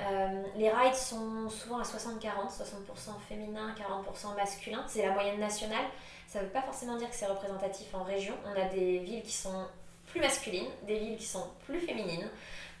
Euh, 0.00 0.42
les 0.56 0.70
rides 0.70 0.94
sont 0.94 1.48
souvent 1.50 1.78
à 1.78 1.82
60-40, 1.82 2.48
60%, 2.48 3.20
féminin, 3.28 3.74
40% 3.76 4.34
masculin, 4.34 4.84
c'est 4.86 5.06
la 5.06 5.12
moyenne 5.12 5.40
nationale. 5.40 5.84
Ça 6.26 6.40
ne 6.40 6.44
veut 6.44 6.50
pas 6.50 6.62
forcément 6.62 6.96
dire 6.96 7.08
que 7.08 7.16
c'est 7.16 7.26
représentatif 7.26 7.94
en 7.94 8.02
région. 8.02 8.34
On 8.46 8.60
a 8.60 8.64
des 8.66 8.98
villes 8.98 9.22
qui 9.22 9.32
sont 9.32 9.66
plus 10.10 10.20
masculines, 10.20 10.68
des 10.86 10.98
villes 10.98 11.16
qui 11.16 11.26
sont 11.26 11.46
plus 11.66 11.80
féminines. 11.80 12.28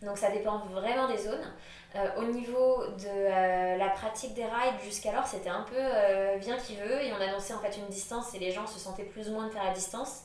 Donc 0.02 0.16
ça 0.16 0.30
dépend 0.30 0.58
vraiment 0.66 1.08
des 1.08 1.18
zones. 1.18 1.52
Euh, 1.96 2.06
au 2.18 2.24
niveau 2.24 2.84
de 2.98 3.06
euh, 3.08 3.76
la 3.76 3.88
pratique 3.88 4.34
des 4.34 4.44
rides, 4.44 4.78
jusqu'alors 4.84 5.26
c'était 5.26 5.48
un 5.48 5.62
peu 5.62 5.74
euh, 5.76 6.36
bien 6.36 6.58
qui 6.58 6.76
veut 6.76 7.02
et 7.02 7.12
on 7.12 7.20
annonçait 7.20 7.54
en 7.54 7.60
fait 7.60 7.78
une 7.78 7.86
distance 7.86 8.34
et 8.34 8.38
les 8.38 8.52
gens 8.52 8.66
se 8.66 8.78
sentaient 8.78 9.04
plus 9.04 9.30
ou 9.30 9.32
moins 9.32 9.46
de 9.46 9.52
faire 9.52 9.64
la 9.64 9.72
distance. 9.72 10.24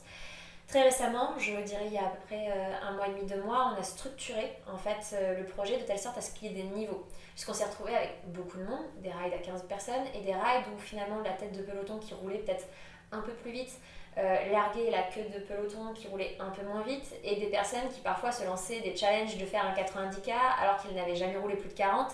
Très 0.68 0.82
récemment, 0.82 1.34
je 1.38 1.52
dirais 1.62 1.84
il 1.86 1.92
y 1.92 1.98
a 1.98 2.06
à 2.06 2.08
peu 2.08 2.18
près 2.26 2.48
un 2.82 2.92
mois 2.92 3.06
et 3.08 3.10
demi, 3.10 3.26
deux 3.26 3.42
mois, 3.42 3.74
on 3.74 3.80
a 3.80 3.82
structuré 3.82 4.56
en 4.66 4.78
fait 4.78 5.14
le 5.38 5.44
projet 5.44 5.76
de 5.76 5.82
telle 5.82 5.98
sorte 5.98 6.16
à 6.16 6.22
ce 6.22 6.32
qu'il 6.32 6.48
y 6.48 6.50
ait 6.50 6.62
des 6.62 6.68
niveaux. 6.70 7.06
Puisqu'on 7.34 7.52
s'est 7.52 7.64
retrouvé 7.64 7.94
avec 7.94 8.14
beaucoup 8.28 8.56
de 8.56 8.64
monde, 8.64 8.84
des 9.02 9.10
rides 9.10 9.34
à 9.34 9.38
15 9.38 9.64
personnes 9.64 10.06
et 10.14 10.20
des 10.22 10.32
rides 10.32 10.64
où 10.74 10.78
finalement 10.78 11.20
la 11.22 11.32
tête 11.32 11.52
de 11.52 11.62
peloton 11.62 11.98
qui 11.98 12.14
roulait 12.14 12.38
peut-être 12.38 12.64
un 13.12 13.20
peu 13.20 13.32
plus 13.32 13.50
vite, 13.50 13.72
euh, 14.16 14.36
larguer 14.52 14.90
la 14.90 15.02
queue 15.02 15.24
de 15.34 15.40
peloton 15.40 15.92
qui 15.92 16.06
roulait 16.06 16.36
un 16.38 16.50
peu 16.50 16.62
moins 16.62 16.82
vite 16.82 17.14
et 17.24 17.34
des 17.36 17.46
personnes 17.46 17.88
qui 17.92 18.00
parfois 18.00 18.30
se 18.30 18.44
lançaient 18.44 18.80
des 18.80 18.94
challenges 18.94 19.36
de 19.36 19.44
faire 19.44 19.64
un 19.66 19.72
90K 19.74 20.32
alors 20.60 20.76
qu'ils 20.76 20.94
n'avaient 20.94 21.16
jamais 21.16 21.36
roulé 21.36 21.56
plus 21.56 21.68
de 21.68 21.74
40 21.74 22.12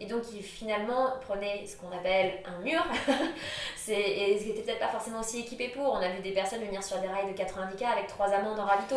et 0.00 0.06
donc 0.06 0.22
ils 0.32 0.42
finalement 0.42 1.10
prenaient 1.20 1.66
ce 1.66 1.76
qu'on 1.76 1.94
appelle 1.94 2.42
un 2.46 2.58
mur 2.62 2.82
et 3.88 4.36
ils 4.40 4.46
n'étaient 4.48 4.62
peut-être 4.62 4.80
pas 4.80 4.88
forcément 4.88 5.20
aussi 5.20 5.40
équipés 5.40 5.68
pour. 5.68 5.92
On 5.92 5.98
a 5.98 6.08
vu 6.08 6.22
des 6.22 6.32
personnes 6.32 6.64
venir 6.64 6.82
sur 6.82 6.98
des 6.98 7.06
rails 7.08 7.32
de 7.32 7.38
90K 7.38 7.84
avec 7.84 8.06
trois 8.06 8.30
amendes 8.32 8.58
en 8.58 8.64
ravito. 8.64 8.96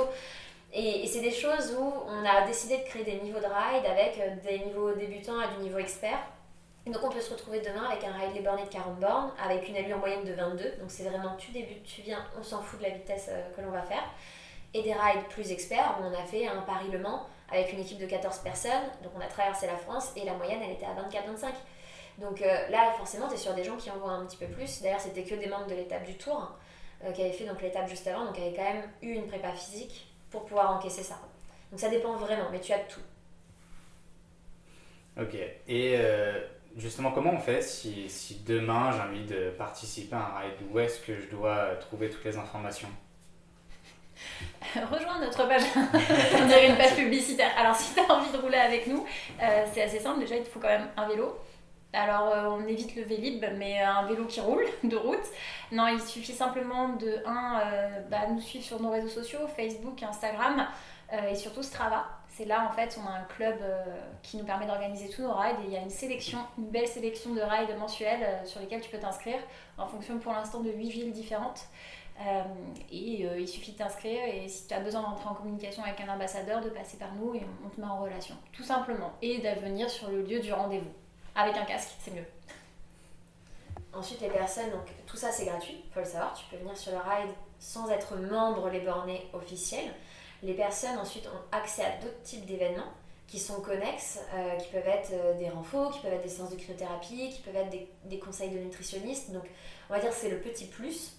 Et, 0.74 1.04
et 1.04 1.08
c'est 1.08 1.22
des 1.22 1.32
choses 1.32 1.76
où 1.78 1.94
on 2.08 2.26
a 2.26 2.48
décidé 2.48 2.78
de 2.78 2.84
créer 2.84 3.04
des 3.04 3.16
niveaux 3.18 3.40
de 3.40 3.46
ride 3.46 3.86
avec 3.86 4.18
euh, 4.20 4.36
des 4.50 4.60
niveaux 4.66 4.94
débutants 4.94 5.42
et 5.42 5.58
du 5.58 5.64
niveau 5.64 5.78
expert 5.78 6.20
donc 6.92 7.04
on 7.04 7.10
peut 7.10 7.22
se 7.22 7.34
retrouver 7.34 7.62
demain 7.62 7.84
avec 7.90 8.04
un 8.04 8.12
Riley 8.12 8.42
de 8.42 8.70
40 8.70 9.00
bornes, 9.00 9.32
avec 9.44 9.68
une 9.68 9.76
allure 9.76 9.98
moyenne 9.98 10.24
de 10.24 10.34
22. 10.34 10.64
Donc 10.80 10.90
c'est 10.90 11.04
vraiment 11.04 11.36
tu 11.36 11.52
débutes, 11.52 11.84
tu 11.84 12.02
viens, 12.02 12.24
on 12.40 12.44
s'en 12.44 12.62
fout 12.62 12.80
de 12.80 12.84
la 12.86 12.92
vitesse 12.92 13.28
euh, 13.32 13.50
que 13.56 13.62
l'on 13.62 13.72
va 13.72 13.82
faire. 13.82 14.04
et 14.74 14.84
des 14.84 14.94
rides 14.94 15.26
plus 15.30 15.52
experts 15.52 15.98
où 16.00 16.04
on 16.04 16.14
a 16.14 16.24
fait 16.26 16.48
un 16.48 16.62
Paris-Le 16.62 17.00
Mans 17.00 17.26
avec 17.52 17.74
une 17.74 17.80
équipe 17.80 17.98
de 17.98 18.06
14 18.06 18.40
personnes. 18.40 18.84
Donc 19.02 19.14
on 19.16 19.22
a 19.22 19.28
traversé 19.28 19.66
la 19.66 19.78
France 19.78 20.12
et 20.16 20.26
la 20.26 20.34
moyenne 20.34 20.60
elle 20.64 20.74
était 20.74 20.86
à 20.86 20.94
24-25. 20.94 21.54
Donc 22.20 22.42
euh, 22.42 22.70
là 22.70 22.94
forcément 22.98 23.28
tu 23.28 23.34
es 23.34 23.38
sur 23.38 23.56
des 23.56 23.64
gens 23.64 23.78
qui 23.78 23.90
en 23.90 23.98
voient 23.98 24.12
un 24.12 24.26
petit 24.26 24.38
peu 24.38 24.48
plus. 24.48 24.82
D'ailleurs 24.84 25.02
c'était 25.02 25.24
que 25.24 25.36
des 25.36 25.48
membres 25.48 25.68
de 25.68 25.76
l'étape 25.76 26.06
du 26.06 26.16
tour 26.16 26.52
euh, 27.04 27.12
qui 27.12 27.22
avaient 27.22 27.32
fait 27.32 27.46
donc 27.46 27.62
l'étape 27.64 27.90
juste 27.90 28.06
avant, 28.06 28.26
donc 28.26 28.38
avaient 28.38 28.54
quand 28.56 28.64
même 28.64 28.84
eu 29.02 29.14
une 29.14 29.26
prépa 29.26 29.52
physique 29.54 30.08
pour 30.30 30.46
pouvoir 30.46 30.72
encaisser 30.76 31.04
ça. 31.04 31.16
Donc 31.72 31.80
ça 31.80 31.90
dépend 31.90 32.16
vraiment, 32.16 32.50
mais 32.52 32.60
tu 32.60 32.74
as 32.74 32.80
tout. 32.80 33.02
Ok. 35.20 35.36
Et 35.68 35.96
euh, 35.98 36.46
justement, 36.78 37.12
comment 37.12 37.34
on 37.34 37.40
fait 37.40 37.62
si, 37.62 38.10
si 38.10 38.42
demain 38.46 38.92
j'ai 38.92 39.02
envie 39.02 39.26
de 39.26 39.52
participer 39.52 40.16
à 40.16 40.20
un 40.20 40.40
ride 40.40 40.56
Où 40.72 40.80
est-ce 40.80 41.00
que 41.00 41.20
je 41.20 41.28
dois 41.30 41.76
trouver 41.80 42.10
toutes 42.10 42.26
les 42.26 42.38
informations? 42.38 42.90
Rejoins 44.76 45.20
notre 45.20 45.48
page, 45.48 45.62
on 45.76 46.48
dirait 46.48 46.70
une 46.70 46.78
page 46.78 46.96
publicitaire. 46.96 47.52
Alors 47.58 47.76
si 47.76 47.94
tu 47.94 48.00
as 48.00 48.14
envie 48.14 48.32
de 48.32 48.38
rouler 48.38 48.58
avec 48.58 48.88
nous, 48.88 49.06
euh, 49.42 49.66
c'est 49.74 49.84
assez 49.84 50.00
simple. 50.00 50.20
Déjà, 50.20 50.36
il 50.36 50.44
te 50.44 50.50
faut 50.50 50.60
quand 50.60 50.70
même 50.70 50.88
un 50.98 51.08
vélo. 51.08 51.38
Alors 51.94 52.28
euh, 52.28 52.50
on 52.50 52.68
évite 52.68 52.96
le 52.96 53.04
Vélib, 53.04 53.46
mais 53.58 53.80
un 53.80 54.06
vélo 54.06 54.26
qui 54.26 54.42
roule 54.42 54.66
de 54.84 54.96
route. 54.96 55.26
Non, 55.72 55.88
il 55.88 56.02
suffit 56.02 56.34
simplement 56.34 56.90
de, 56.90 57.22
un, 57.26 57.62
bah, 58.10 58.28
nous 58.30 58.42
suivre 58.42 58.66
sur 58.66 58.82
nos 58.82 58.92
réseaux 58.92 59.10
sociaux, 59.10 59.40
Facebook, 59.56 60.02
Instagram 60.04 60.68
et 61.30 61.36
surtout 61.36 61.64
Strava. 61.64 62.06
C'est 62.36 62.44
là 62.44 62.68
en 62.70 62.74
fait, 62.74 63.00
on 63.02 63.08
a 63.08 63.12
un 63.12 63.24
club 63.24 63.56
euh, 63.62 63.86
qui 64.22 64.36
nous 64.36 64.44
permet 64.44 64.68
d'organiser 64.68 65.08
tous 65.08 65.22
nos 65.22 65.34
rides 65.34 65.56
et 65.64 65.68
il 65.68 65.72
y 65.72 65.78
a 65.78 65.82
une 65.82 65.90
sélection, 65.90 66.40
une 66.58 66.68
belle 66.68 66.88
sélection 66.88 67.34
de 67.34 67.40
rides 67.40 67.78
mensuels 67.80 68.24
euh, 68.24 68.46
sur 68.46 68.60
lesquels 68.60 68.82
tu 68.82 68.90
peux 68.90 68.98
t'inscrire 68.98 69.40
en 69.78 69.88
fonction 69.88 70.20
pour 70.20 70.34
l'instant 70.34 70.60
de 70.60 70.70
8 70.70 70.90
villes 70.90 71.12
différentes. 71.14 71.62
Euh, 72.20 72.44
et 72.92 73.24
il 73.40 73.48
suffit 73.48 73.74
de 73.74 73.78
t'inscrire 73.78 74.22
et 74.26 74.48
si 74.50 74.68
tu 74.68 74.74
as 74.74 74.80
besoin 74.82 75.02
d'entrer 75.02 75.30
en 75.30 75.34
communication 75.34 75.84
avec 75.84 76.00
un 76.02 76.10
ambassadeur, 76.14 76.62
de 76.62 76.70
passer 76.70 76.98
par 76.98 77.14
nous 77.14 77.36
et 77.36 77.42
on 77.66 77.70
te 77.70 77.80
met 77.80 77.88
en 77.88 78.02
relation, 78.02 78.36
tout 78.52 78.64
simplement. 78.64 79.14
Et 79.22 79.38
de 79.40 79.60
venir 79.62 79.90
sur 79.90 80.10
le 80.10 80.22
lieu 80.22 80.40
du 80.40 80.52
rendez-vous. 80.52 80.92
Avec 81.36 81.56
un 81.56 81.66
casque, 81.66 81.96
c'est 82.00 82.12
mieux. 82.12 82.28
Ensuite, 83.94 84.20
les 84.20 84.30
personnes, 84.30 84.72
donc 84.72 84.88
tout 85.08 85.18
ça 85.18 85.32
c'est 85.32 85.46
gratuit, 85.46 85.86
faut 85.94 86.02
le 86.02 86.06
savoir, 86.06 86.34
tu 86.34 86.46
peux 86.50 86.58
venir 86.58 86.76
sur 86.76 86.92
le 86.92 86.98
ride 86.98 87.34
sans 87.60 87.90
être 87.90 88.18
membre 88.18 88.70
les 88.70 88.82
bornés 88.82 89.30
officiels. 89.34 89.94
Les 90.46 90.54
personnes 90.54 91.00
ensuite 91.00 91.26
ont 91.26 91.58
accès 91.58 91.84
à 91.84 91.98
d'autres 91.98 92.22
types 92.22 92.46
d'événements 92.46 92.94
qui 93.28 93.40
sont 93.40 93.62
connexes, 93.62 94.20
euh, 94.36 94.56
qui 94.58 94.70
peuvent 94.70 94.88
être 94.88 95.10
euh, 95.12 95.34
des 95.40 95.50
renforts, 95.50 95.92
qui 95.92 96.02
peuvent 96.02 96.14
être 96.14 96.22
des 96.22 96.30
séances 96.30 96.52
de 96.52 96.56
cryothérapie, 96.56 97.32
qui 97.32 97.42
peuvent 97.42 97.56
être 97.56 97.76
des, 98.04 98.20
conseils 98.20 98.52
de 98.52 98.60
nutritionnistes. 98.60 99.32
Donc, 99.32 99.46
on 99.90 99.94
va 99.96 100.00
dire 100.00 100.14
c'est 100.14 100.30
le 100.30 100.38
petit 100.38 100.66
plus 100.66 101.14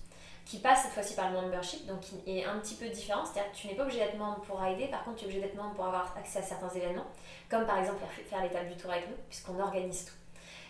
qui 0.45 0.59
passe 0.59 0.83
cette 0.85 0.92
fois-ci 0.92 1.14
par 1.14 1.33
le 1.33 1.40
membership, 1.40 1.87
donc 1.87 1.99
qui 2.02 2.23
est 2.25 2.45
un 2.45 2.61
petit 2.61 2.76
peu 2.76 2.88
différent. 2.88 3.25
C'est-à-dire 3.25 3.50
que 3.50 3.56
tu 3.56 3.66
n'es 3.66 3.75
pas 3.75 3.83
obligé 3.83 3.99
d'être 3.99 4.16
membre 4.16 4.42
pour 4.42 4.64
aider, 4.64 4.87
par 4.87 5.02
contre, 5.02 5.16
tu 5.16 5.23
es 5.23 5.26
obligé 5.26 5.40
d'être 5.40 5.56
membre 5.56 5.75
pour 5.75 5.87
avoir 5.87 6.16
accès 6.16 6.38
à 6.38 6.42
certains 6.42 6.68
événements, 6.68 7.06
comme 7.50 7.66
par 7.66 7.80
exemple 7.80 7.99
faire 8.30 8.45
l'étape 8.45 8.68
du 8.68 8.76
tour 8.76 8.92
avec 8.92 9.09
nous, 9.09 9.16
puisqu'on 9.28 9.59
organise 9.59 10.04
tout. 10.04 10.14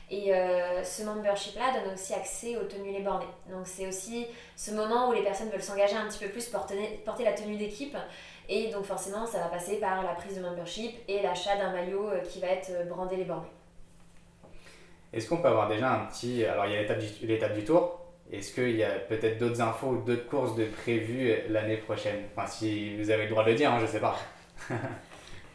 Et 0.08 0.32
euh, 0.32 0.84
ce 0.84 1.02
membership-là 1.02 1.80
donne 1.80 1.94
aussi 1.94 2.14
accès 2.14 2.56
aux 2.56 2.64
tenues 2.64 2.92
les 2.92 3.00
bornées. 3.00 3.26
Donc 3.50 3.66
c'est 3.66 3.88
aussi 3.88 4.26
ce 4.54 4.70
moment 4.70 5.08
où 5.08 5.12
les 5.12 5.22
personnes 5.22 5.50
veulent 5.50 5.62
s'engager 5.62 5.96
un 5.96 6.06
petit 6.06 6.20
peu 6.20 6.30
plus, 6.30 6.46
porter, 6.46 7.02
porter 7.04 7.24
la 7.24 7.32
tenue 7.32 7.56
d'équipe 7.56 7.96
et 8.48 8.70
donc 8.70 8.84
forcément, 8.84 9.26
ça 9.26 9.38
va 9.40 9.46
passer 9.46 9.78
par 9.78 10.02
la 10.02 10.14
prise 10.14 10.36
de 10.36 10.42
membership 10.42 10.94
et 11.08 11.22
l'achat 11.22 11.56
d'un 11.56 11.72
maillot 11.72 12.08
euh, 12.08 12.20
qui 12.20 12.40
va 12.40 12.48
être 12.48 12.70
euh, 12.70 12.84
brandé 12.84 13.16
les 13.16 13.24
bornes. 13.24 13.46
Est-ce 15.12 15.28
qu'on 15.28 15.38
peut 15.38 15.48
avoir 15.48 15.68
déjà 15.68 15.92
un 15.92 16.06
petit... 16.06 16.44
Alors 16.44 16.66
il 16.66 16.72
y 16.72 16.76
a 16.76 16.82
l'étape 17.22 17.54
du, 17.54 17.64
tour. 17.64 18.00
Est-ce 18.30 18.54
qu'il 18.54 18.76
y 18.76 18.84
a 18.84 18.90
peut-être 18.90 19.38
d'autres 19.38 19.60
infos 19.60 19.88
ou 19.88 20.02
d'autres 20.02 20.28
courses 20.28 20.56
de 20.56 20.66
prévues 20.66 21.34
l'année 21.48 21.78
prochaine? 21.78 22.24
Enfin, 22.36 22.46
si 22.46 22.96
vous 22.96 23.10
avez 23.10 23.24
le 23.24 23.30
droit 23.30 23.44
de 23.44 23.50
le 23.50 23.56
dire, 23.56 23.72
hein, 23.72 23.78
je 23.78 23.86
ne 23.86 23.90
sais 23.90 24.00
pas. 24.00 24.16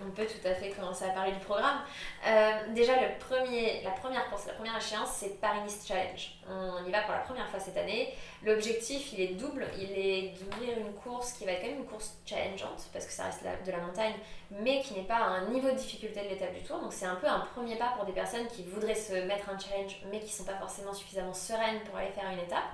on 0.07 0.11
peut 0.11 0.25
tout 0.25 0.47
à 0.47 0.53
fait 0.53 0.69
commencer 0.69 1.05
à 1.05 1.09
parler 1.09 1.31
du 1.31 1.39
programme. 1.39 1.79
Euh, 2.27 2.51
déjà, 2.73 2.93
la 2.95 3.09
première 3.09 4.29
course, 4.29 4.47
la 4.47 4.53
première 4.53 4.77
échéance, 4.77 5.09
c'est 5.13 5.39
Paris-Nice 5.39 5.85
Challenge. 5.87 6.35
On 6.49 6.85
y 6.87 6.91
va 6.91 7.01
pour 7.01 7.13
la 7.13 7.19
première 7.21 7.47
fois 7.49 7.59
cette 7.59 7.77
année. 7.77 8.13
L'objectif, 8.43 9.13
il 9.13 9.21
est 9.21 9.33
double. 9.35 9.67
Il 9.77 9.91
est 9.91 10.33
d'ouvrir 10.39 10.77
une 10.77 10.93
course 10.93 11.33
qui 11.33 11.45
va 11.45 11.53
être 11.53 11.61
quand 11.61 11.67
même 11.67 11.79
une 11.79 11.85
course 11.85 12.17
challengeante, 12.25 12.89
parce 12.91 13.05
que 13.05 13.11
ça 13.11 13.25
reste 13.25 13.43
de 13.65 13.71
la 13.71 13.79
montagne, 13.79 14.13
mais 14.51 14.81
qui 14.81 14.93
n'est 14.93 15.07
pas 15.07 15.15
à 15.15 15.27
un 15.27 15.49
niveau 15.49 15.69
de 15.69 15.75
difficulté 15.75 16.23
de 16.23 16.29
l'étape 16.29 16.53
du 16.53 16.61
tour. 16.61 16.79
Donc 16.79 16.93
c'est 16.93 17.05
un 17.05 17.15
peu 17.15 17.27
un 17.27 17.39
premier 17.39 17.75
pas 17.77 17.93
pour 17.95 18.05
des 18.05 18.13
personnes 18.13 18.47
qui 18.47 18.63
voudraient 18.63 18.95
se 18.95 19.13
mettre 19.13 19.49
un 19.49 19.57
challenge, 19.57 20.01
mais 20.11 20.19
qui 20.19 20.25
ne 20.25 20.31
sont 20.31 20.45
pas 20.45 20.57
forcément 20.57 20.93
suffisamment 20.93 21.33
sereines 21.33 21.79
pour 21.81 21.97
aller 21.97 22.11
faire 22.11 22.29
une 22.31 22.39
étape. 22.39 22.71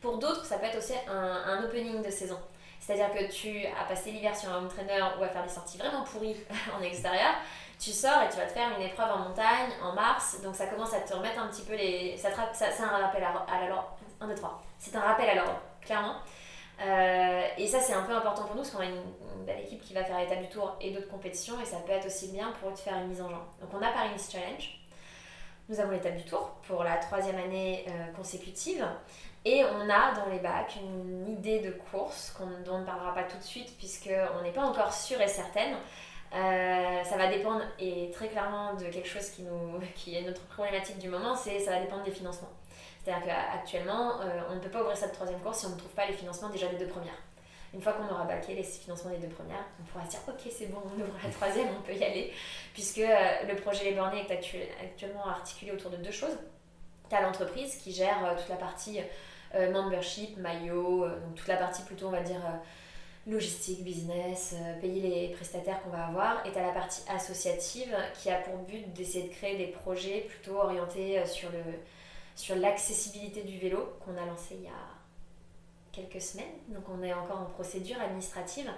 Pour 0.00 0.18
d'autres, 0.18 0.44
ça 0.44 0.58
peut 0.58 0.66
être 0.66 0.78
aussi 0.78 0.94
un 1.08 1.62
opening 1.62 2.02
de 2.02 2.10
saison. 2.10 2.38
C'est-à-dire 2.84 3.12
que 3.12 3.32
tu 3.32 3.64
as 3.66 3.84
passé 3.84 4.10
l'hiver 4.10 4.36
sur 4.36 4.50
un 4.50 4.58
home 4.58 4.68
trainer 4.68 5.00
ou 5.18 5.22
à 5.22 5.28
faire 5.28 5.44
des 5.44 5.48
sorties 5.48 5.78
vraiment 5.78 6.02
pourries 6.02 6.36
en 6.76 6.82
extérieur, 6.82 7.34
tu 7.78 7.90
sors 7.90 8.22
et 8.22 8.28
tu 8.28 8.36
vas 8.36 8.46
te 8.46 8.52
faire 8.52 8.68
une 8.76 8.84
épreuve 8.84 9.10
en 9.10 9.18
montagne 9.28 9.70
en 9.80 9.92
mars, 9.92 10.40
donc 10.42 10.56
ça 10.56 10.66
commence 10.66 10.92
à 10.92 11.00
te 11.00 11.14
remettre 11.14 11.40
un 11.40 11.46
petit 11.46 11.62
peu 11.62 11.74
les. 11.74 12.16
Ça, 12.16 12.30
c'est 12.52 12.82
un 12.82 12.88
rappel 12.88 13.22
à, 13.22 13.46
à 13.52 13.68
l'ordre. 13.68 13.96
1, 14.20 14.28
2, 14.28 14.34
3. 14.34 14.62
C'est 14.78 14.94
un 14.96 15.00
rappel 15.00 15.28
à 15.28 15.34
l'ordre, 15.34 15.60
clairement. 15.80 16.16
Euh, 16.80 17.42
et 17.58 17.66
ça, 17.66 17.80
c'est 17.80 17.92
un 17.92 18.02
peu 18.02 18.14
important 18.14 18.44
pour 18.44 18.56
nous 18.56 18.62
parce 18.62 18.70
qu'on 18.70 18.80
a 18.80 18.86
une, 18.86 19.44
belle 19.46 19.60
équipe 19.60 19.82
qui 19.82 19.92
va 19.92 20.04
faire 20.04 20.20
l'étape 20.20 20.40
du 20.40 20.48
tour 20.48 20.76
et 20.80 20.92
d'autres 20.92 21.08
compétitions 21.08 21.60
et 21.60 21.64
ça 21.64 21.78
peut 21.78 21.90
être 21.90 22.06
aussi 22.06 22.28
bien 22.28 22.52
pour 22.60 22.70
de 22.70 22.76
faire 22.76 22.96
une 22.98 23.08
mise 23.08 23.20
en 23.20 23.28
jambe. 23.28 23.42
Donc, 23.60 23.70
on 23.72 23.82
a 23.82 23.90
Paris 23.90 24.10
Challenge. 24.30 24.78
Nous 25.68 25.80
avons 25.80 25.90
l'étape 25.90 26.16
du 26.16 26.24
tour 26.24 26.52
pour 26.66 26.84
la 26.84 26.96
troisième 26.96 27.38
année 27.38 27.84
euh, 27.88 28.12
consécutive. 28.16 28.86
Et 29.44 29.64
on 29.64 29.90
a 29.90 30.12
dans 30.12 30.26
les 30.30 30.38
bacs 30.38 30.76
une 30.80 31.28
idée 31.28 31.60
de 31.60 31.72
course 31.90 32.34
dont 32.64 32.74
on 32.74 32.78
ne 32.80 32.84
parlera 32.84 33.12
pas 33.12 33.24
tout 33.24 33.38
de 33.38 33.42
suite 33.42 33.76
puisqu'on 33.76 34.42
n'est 34.42 34.52
pas 34.52 34.62
encore 34.62 34.92
sûr 34.92 35.20
et 35.20 35.28
certaine. 35.28 35.74
Euh, 36.34 37.04
ça 37.04 37.16
va 37.18 37.26
dépendre, 37.26 37.60
et 37.78 38.10
très 38.10 38.28
clairement 38.28 38.74
de 38.74 38.84
quelque 38.84 39.08
chose 39.08 39.28
qui, 39.30 39.42
nous, 39.42 39.80
qui 39.94 40.14
est 40.14 40.22
notre 40.22 40.42
problématique 40.42 40.98
du 40.98 41.08
moment, 41.08 41.34
c'est 41.36 41.58
ça 41.60 41.72
va 41.72 41.80
dépendre 41.80 42.04
des 42.04 42.10
financements. 42.10 42.48
C'est-à-dire 43.04 43.26
qu'actuellement, 43.26 44.20
euh, 44.20 44.40
on 44.50 44.54
ne 44.54 44.60
peut 44.60 44.70
pas 44.70 44.80
ouvrir 44.80 44.96
cette 44.96 45.12
troisième 45.12 45.40
course 45.40 45.58
si 45.58 45.66
on 45.66 45.70
ne 45.70 45.76
trouve 45.76 45.90
pas 45.90 46.06
les 46.06 46.14
financements 46.14 46.48
déjà 46.48 46.68
des 46.68 46.76
deux 46.76 46.86
premières. 46.86 47.18
Une 47.74 47.82
fois 47.82 47.94
qu'on 47.94 48.08
aura 48.14 48.24
baqué 48.24 48.54
les 48.54 48.62
financements 48.62 49.10
des 49.10 49.16
deux 49.18 49.34
premières, 49.34 49.64
on 49.80 49.84
pourra 49.84 50.04
se 50.04 50.10
dire 50.10 50.20
ok 50.28 50.40
c'est 50.50 50.66
bon, 50.66 50.78
on 50.84 51.00
ouvre 51.00 51.12
la 51.22 51.30
troisième, 51.30 51.68
on 51.78 51.82
peut 51.82 51.94
y 51.94 52.04
aller. 52.04 52.32
Puisque 52.72 52.98
euh, 52.98 53.46
le 53.48 53.56
projet 53.56 53.84
Les 53.84 53.92
Bornés 53.92 54.24
est 54.28 54.32
actuellement 54.32 55.26
articulé 55.26 55.72
autour 55.72 55.90
de 55.90 55.96
deux 55.96 56.10
choses. 56.10 56.38
Tu 57.08 57.16
as 57.16 57.22
l'entreprise 57.22 57.76
qui 57.76 57.92
gère 57.92 58.36
toute 58.38 58.48
la 58.48 58.56
partie 58.56 59.00
euh, 59.00 59.04
membership, 59.54 60.36
maillot, 60.38 61.04
euh, 61.04 61.20
donc 61.20 61.34
toute 61.34 61.48
la 61.48 61.56
partie 61.56 61.82
plutôt, 61.82 62.06
on 62.06 62.10
va 62.10 62.22
dire, 62.22 62.40
euh, 62.44 63.30
logistique, 63.30 63.84
business, 63.84 64.56
payer 64.80 65.28
les 65.28 65.28
prestataires 65.34 65.82
qu'on 65.82 65.90
va 65.90 66.06
avoir. 66.06 66.46
Et 66.46 66.52
tu 66.52 66.58
as 66.58 66.66
la 66.66 66.72
partie 66.72 67.02
associative 67.08 67.94
qui 68.14 68.30
a 68.30 68.36
pour 68.36 68.58
but 68.58 68.92
d'essayer 68.92 69.28
de 69.28 69.32
créer 69.32 69.56
des 69.56 69.68
projets 69.68 70.26
plutôt 70.28 70.56
orientés 70.56 71.24
sur 71.26 71.48
sur 72.34 72.56
l'accessibilité 72.56 73.42
du 73.42 73.58
vélo 73.58 73.92
qu'on 74.00 74.16
a 74.16 74.26
lancé 74.26 74.56
il 74.56 74.64
y 74.64 74.68
a 74.68 74.70
quelques 75.92 76.20
semaines. 76.20 76.46
Donc 76.68 76.84
on 76.88 77.02
est 77.02 77.12
encore 77.12 77.40
en 77.40 77.44
procédure 77.44 78.00
administrative 78.00 78.70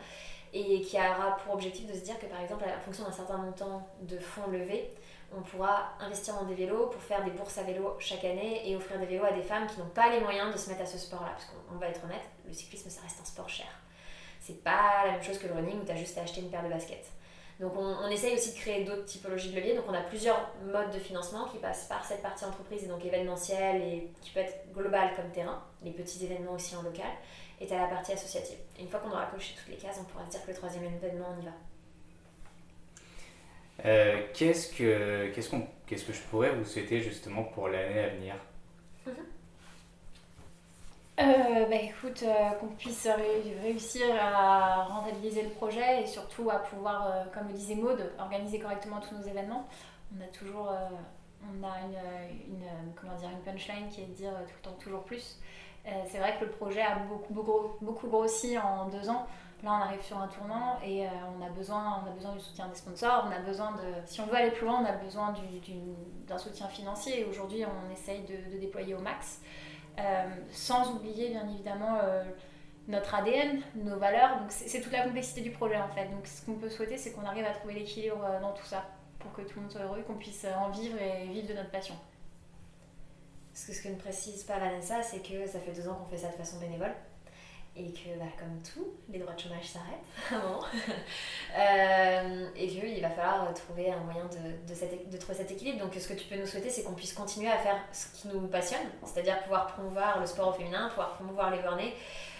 et 0.53 0.81
qui 0.83 0.97
aura 0.97 1.37
pour 1.39 1.55
objectif 1.55 1.87
de 1.87 1.95
se 1.95 2.05
dire 2.05 2.19
que 2.19 2.27
par 2.27 2.41
exemple, 2.41 2.65
en 2.65 2.81
fonction 2.81 3.05
d'un 3.05 3.13
certain 3.13 3.39
montant 3.39 3.89
de 4.03 4.19
fonds 4.19 4.49
levés, 4.51 4.91
on 5.37 5.43
pourra 5.43 5.95
investir 6.01 6.35
dans 6.35 6.45
des 6.45 6.55
vélos 6.55 6.87
pour 6.87 7.03
faire 7.03 7.25
des 7.25 7.31
bourses 7.31 7.59
à 7.59 7.63
vélo 7.63 7.97
chaque 7.99 8.25
année 8.25 8.69
et 8.69 8.77
offrir 8.77 8.99
des 8.99 9.07
vélos 9.07 9.25
à 9.25 9.33
des 9.33 9.43
femmes 9.43 9.67
qui 9.67 9.79
n'ont 9.79 9.89
pas 9.89 10.11
les 10.11 10.21
moyens 10.21 10.53
de 10.53 10.59
se 10.59 10.71
mettre 10.71 10.83
à 10.83 10.87
ce 10.87 10.99
sport-là. 10.99 11.31
Parce 11.31 11.47
qu'on 11.47 11.77
va 11.77 11.89
être 11.89 12.05
honnête, 12.05 12.23
le 12.47 12.53
cyclisme, 12.53 12.91
ça 12.91 13.01
reste 13.03 13.21
un 13.21 13.25
sport 13.25 13.49
cher. 13.49 13.67
C'est 14.41 14.63
pas 14.63 15.07
la 15.07 15.13
même 15.13 15.23
chose 15.23 15.39
que 15.39 15.47
le 15.47 15.55
running 15.55 15.81
où 15.81 15.85
tu 15.85 15.93
as 15.93 15.97
juste 15.97 16.19
à 16.19 16.23
acheter 16.23 16.41
une 16.41 16.51
paire 16.51 16.63
de 16.63 16.69
baskets. 16.69 17.07
Donc 17.61 17.73
on, 17.77 18.09
essaye 18.09 18.35
aussi 18.35 18.53
de 18.53 18.59
créer 18.59 18.85
d'autres 18.85 19.05
typologies 19.05 19.51
de 19.51 19.57
leviers. 19.57 19.77
Donc 19.77 19.85
on 19.89 19.95
a 19.95 20.01
plusieurs 20.01 20.51
modes 20.65 20.91
de 20.93 20.99
financement 20.99 21.47
qui 21.47 21.59
passent 21.59 21.87
par 21.87 22.05
cette 22.05 22.21
partie 22.21 22.45
entreprise 22.45 22.85
et 22.85 22.89
donc 22.89 23.05
événementielle 23.05 23.81
et 23.81 24.13
qui 24.21 24.31
peut 24.31 24.41
être 24.41 24.73
global 24.73 25.11
comme 25.15 25.31
terrain, 25.31 25.63
les 25.83 25.93
petits 25.93 26.25
événements 26.25 26.53
aussi 26.53 26.75
en 26.75 26.83
local, 26.83 27.07
et 27.61 27.67
tu 27.67 27.73
as 27.73 27.81
la 27.81 27.87
partie 27.87 28.13
associative. 28.13 28.59
Et 28.79 28.83
une 28.83 28.89
fois 28.89 28.99
qu'on 29.01 29.11
aura 29.11 29.27
coché 29.27 29.55
toutes 29.57 29.73
les 29.73 29.77
cases, 29.77 29.99
on 30.01 30.05
pourra 30.05 30.25
dire 30.25 30.43
que 30.43 30.51
le 30.51 30.57
troisième 30.57 30.85
événement, 30.85 31.27
on 31.37 31.41
y 31.41 31.45
va. 31.45 31.53
Euh, 33.85 34.23
qu'est-ce 34.33 34.73
que 34.73 35.31
qu'est-ce 35.35 35.51
qu'on 35.51 35.67
que 35.87 36.13
je 36.13 36.23
pourrais 36.31 36.51
vous 36.51 36.65
souhaiter 36.65 37.01
justement 37.01 37.45
pour 37.45 37.69
l'année 37.69 38.01
à 38.01 38.09
venir? 38.09 38.35
Euh, 41.21 41.67
bah 41.67 41.77
écoute, 41.77 42.25
euh, 42.25 42.51
qu'on 42.59 42.67
puisse 42.69 43.07
réussir 43.63 44.05
à 44.21 44.85
rentabiliser 44.85 45.43
le 45.43 45.51
projet 45.51 46.03
et 46.03 46.07
surtout 46.07 46.51
à 46.51 46.59
pouvoir, 46.59 47.27
comme 47.33 47.47
le 47.49 47.55
disait 47.55 47.77
Maud, 47.77 48.13
organiser 48.19 48.59
correctement 48.59 49.01
tous 49.01 49.15
nos 49.15 49.23
événements. 49.23 49.69
On 50.17 50.21
a 50.23 50.27
toujours 50.29 50.73
on 51.43 51.63
a 51.63 51.81
une, 51.81 52.55
une, 52.55 52.95
comment 52.97 53.15
dire, 53.17 53.29
une 53.29 53.43
punchline 53.43 53.89
qui 53.91 54.01
est 54.01 54.07
de 54.07 54.13
dire 54.13 54.33
tout 54.49 54.55
le 54.57 54.71
temps 54.71 54.77
toujours 54.81 55.05
plus. 55.05 55.39
c'est 55.85 56.19
vrai 56.19 56.37
que 56.41 56.47
le 56.47 56.51
projet 56.51 56.81
a 56.81 56.97
beaucoup, 56.97 57.35
beaucoup, 57.35 57.77
beaucoup 57.81 58.09
grossi 58.09 58.59
en 58.59 58.89
deux 58.89 59.09
ans. 59.09 59.27
Là, 59.65 59.79
on 59.81 59.83
arrive 59.83 60.03
sur 60.03 60.19
un 60.19 60.29
tournant 60.29 60.79
et 60.85 61.07
euh, 61.07 61.11
on, 61.39 61.43
a 61.43 61.49
besoin, 61.49 62.05
on 62.05 62.11
a 62.11 62.13
besoin 62.13 62.35
du 62.35 62.41
soutien 62.41 62.69
des 62.69 62.75
sponsors. 62.75 63.27
On 63.27 63.33
a 63.33 63.39
besoin 63.39 63.73
de, 63.73 64.05
si 64.05 64.21
on 64.21 64.27
veut 64.27 64.35
aller 64.35 64.51
plus 64.51 64.67
loin, 64.67 64.83
on 64.83 64.85
a 64.85 64.93
besoin 64.93 65.35
d'un 66.27 66.37
soutien 66.37 66.69
financier. 66.69 67.25
Aujourd'hui, 67.25 67.65
on 67.65 67.91
essaye 67.91 68.25
de, 68.25 68.59
déployer 68.59 68.95
au 68.95 68.99
max. 68.99 69.41
Euh, 69.99 70.27
sans 70.51 70.93
oublier, 70.93 71.31
bien 71.31 71.49
évidemment, 71.49 71.99
euh, 72.03 72.25
notre 72.89 73.15
ADN, 73.15 73.63
nos 73.75 73.97
valeurs. 73.97 74.39
C'est 74.51 74.83
toute 74.83 74.93
la 74.93 75.05
complexité 75.05 75.41
du 75.41 75.51
projet 75.51 75.79
en 75.79 75.89
fait. 75.89 76.11
Donc 76.11 76.27
ce 76.27 76.45
qu'on 76.45 76.57
peut 76.57 76.69
souhaiter, 76.69 76.99
c'est 76.99 77.13
qu'on 77.13 77.25
arrive 77.25 77.47
à 77.47 77.53
trouver 77.53 77.73
l'équilibre 77.73 78.23
dans 78.43 78.53
tout 78.53 78.67
ça 78.67 78.85
pour 79.19 79.33
que 79.33 79.41
tout 79.41 79.57
le 79.57 79.63
monde 79.63 79.71
soit 79.71 79.81
heureux, 79.81 80.03
qu'on 80.03 80.19
puisse 80.19 80.45
en 80.45 80.69
vivre 80.69 81.01
et 81.01 81.27
vivre 81.29 81.49
de 81.49 81.55
notre 81.55 81.71
passion. 81.71 81.95
Ce 83.55 83.81
que 83.81 83.89
ne 83.89 83.97
précise 83.97 84.45
pas 84.45 84.59
Vanessa, 84.59 85.03
c'est 85.03 85.27
que 85.27 85.47
ça 85.47 85.59
fait 85.59 85.73
deux 85.73 85.89
ans 85.89 85.95
qu'on 85.95 86.11
fait 86.11 86.19
ça 86.19 86.29
de 86.29 86.35
façon 86.35 86.59
bénévole 86.59 86.93
et 87.77 87.93
que 87.93 88.17
bah, 88.19 88.27
comme 88.39 88.61
tout, 88.63 88.95
les 89.09 89.19
droits 89.19 89.35
de 89.35 89.41
chômage 89.41 89.65
s'arrêtent 89.65 90.33
à 90.33 90.37
un 90.37 90.43
moment. 90.43 90.65
euh, 91.59 92.49
et 92.57 92.69
qu'il 92.69 93.03
va 93.03 93.11
falloir 93.11 93.53
trouver 93.55 93.91
un 93.91 93.99
moyen 93.99 94.25
de, 94.27 94.69
de, 94.69 94.75
cette, 94.75 95.11
de, 95.11 95.17
trouver 95.17 95.39
cet 95.39 95.51
équilibre. 95.51 95.81
Donc 95.81 95.95
ce 95.95 96.09
que 96.09 96.15
tu 96.15 96.27
peux 96.27 96.37
nous 96.37 96.47
souhaiter, 96.47 96.71
c'est 96.71 96.85
qu'on 96.85 96.95
puisse 96.95 97.13
continuer 97.13 97.51
à 97.51 97.59
faire 97.59 97.77
ce 97.93 98.07
qui 98.21 98.29
nous 98.29 98.47
passionne, 98.47 98.87
c'est-à-dire 99.05 99.43
pouvoir 99.43 99.67
promouvoir 99.67 100.21
le 100.21 100.27
sport 100.27 100.49
au 100.49 100.53
féminin, 100.53 100.89
pouvoir 100.89 101.15
promouvoir 101.15 101.51
les 101.51 101.59
bornés, 101.59 101.95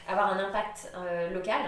avoir 0.09 0.33
un 0.33 0.39
impact 0.39 0.93
euh, 0.97 1.31
local. 1.31 1.63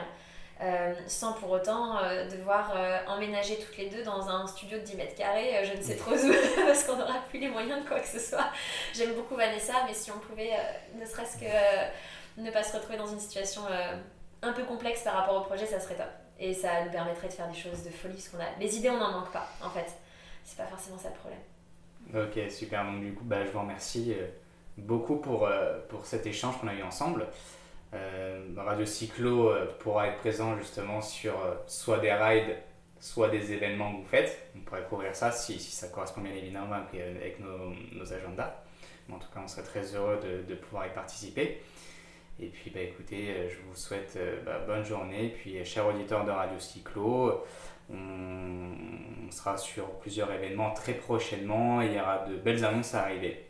Euh, 0.62 0.94
sans 1.06 1.35
pour 1.35 1.50
autant 1.50 1.99
euh, 1.99 2.30
devoir 2.30 2.73
euh, 2.75 2.99
emménager 3.08 3.58
toutes 3.58 3.76
les 3.76 3.90
deux 3.90 4.02
dans 4.02 4.26
un 4.30 4.46
studio 4.46 4.78
de 4.78 4.85
10 4.85 4.96
mètres 4.96 5.14
carrés, 5.14 5.62
je 5.64 5.76
ne 5.76 5.82
sais 5.82 5.96
trop 5.99 6.12
où, 6.12 6.32
parce 6.66 6.85
qu'on 6.85 6.96
n'aura 6.96 7.18
plus 7.28 7.40
les 7.40 7.49
moyens 7.49 7.82
de 7.82 7.87
quoi 7.87 8.00
que 8.00 8.08
ce 8.08 8.18
soit. 8.18 8.49
J'aime 8.94 9.12
beaucoup 9.12 9.37
Vanessa, 9.37 9.75
mais 9.87 9.92
si 9.92 10.11
on 10.11 10.18
pouvait 10.18 10.52
ne 10.99 11.04
serait-ce 11.04 11.37
que 11.37 11.44
ne 12.37 12.50
pas 12.50 12.62
se 12.62 12.76
retrouver 12.76 12.99
dans 12.99 13.07
une 13.07 13.19
situation 13.19 13.62
euh, 13.71 13.97
un 14.43 14.52
peu 14.52 14.64
complexe 14.64 15.02
par 15.02 15.14
rapport 15.14 15.37
au 15.37 15.45
projet, 15.45 15.66
ça 15.66 15.81
serait 15.81 15.97
top. 15.97 16.11
Et 16.38 16.52
ça 16.52 16.85
nous 16.85 16.90
permettrait 16.90 17.28
de 17.28 17.33
faire 17.33 17.49
des 17.49 17.57
choses 17.57 17.83
de 17.83 17.90
folie, 17.90 18.14
parce 18.14 18.28
qu'on 18.28 18.38
a 18.38 18.59
les 18.61 18.76
idées, 18.76 18.90
on 18.90 18.99
n'en 18.99 19.12
manque 19.12 19.33
pas, 19.33 19.49
en 19.62 19.71
fait. 19.71 19.87
C'est 20.45 20.57
pas 20.57 20.66
forcément 20.66 20.99
ça 20.99 21.09
le 21.11 21.16
problème. 21.16 21.40
Ok, 22.14 22.50
super. 22.50 22.85
Donc 22.85 23.00
du 23.00 23.14
coup, 23.14 23.25
bah, 23.25 23.45
je 23.45 23.50
vous 23.50 23.61
remercie 23.61 24.14
euh, 24.16 24.26
beaucoup 24.76 25.16
pour, 25.16 25.47
euh, 25.47 25.78
pour 25.88 26.07
cet 26.07 26.26
échange 26.26 26.59
qu'on 26.61 26.69
a 26.69 26.75
eu 26.75 26.83
ensemble. 26.83 27.26
Radio 28.57 28.85
Cyclo 28.85 29.55
pourra 29.78 30.09
être 30.09 30.19
présent 30.19 30.59
justement 30.59 31.00
sur 31.00 31.35
soit 31.66 31.99
des 31.99 32.12
rides, 32.12 32.59
soit 33.00 33.31
des 33.31 33.52
événements 33.52 33.93
que 33.93 34.02
vous 34.02 34.09
faites. 34.09 34.50
On 34.55 34.61
pourrait 34.61 34.85
couvrir 34.85 35.14
ça 35.14 35.33
si, 35.33 35.59
si 35.59 35.71
ça 35.71 35.88
correspond 35.88 36.21
bien 36.21 36.35
évidemment 36.35 36.75
avec, 36.75 37.40
nos, 37.40 37.73
nos, 37.93 38.12
agendas. 38.12 38.55
En 39.11 39.19
tout 39.19 39.28
cas, 39.33 39.40
on 39.43 39.49
serait 39.49 39.62
très 39.62 39.95
heureux 39.95 40.19
de, 40.23 40.43
de 40.47 40.55
pouvoir 40.57 40.87
y 40.87 40.90
participer. 40.90 41.62
Et 42.38 42.49
puis, 42.49 42.71
bah, 42.71 42.81
écoutez, 42.81 43.31
euh, 43.31 43.49
je 43.49 43.57
vous 43.66 43.75
souhaite 43.75 44.14
euh, 44.16 44.43
bah, 44.45 44.61
bonne 44.66 44.85
journée. 44.85 45.35
Puis, 45.38 45.59
euh, 45.59 45.64
chers 45.64 45.87
auditeurs 45.87 46.25
de 46.25 46.31
Radio 46.31 46.59
Cyclo, 46.59 47.45
on, 47.90 49.31
sera 49.31 49.57
sur 49.57 49.90
plusieurs 49.99 50.31
événements 50.31 50.73
très 50.73 50.95
prochainement. 50.95 51.81
Il 51.81 51.93
y 51.93 52.00
aura 52.00 52.26
de 52.26 52.37
belles 52.37 52.64
annonces 52.64 52.95
à 52.95 53.02
arriver. 53.02 53.47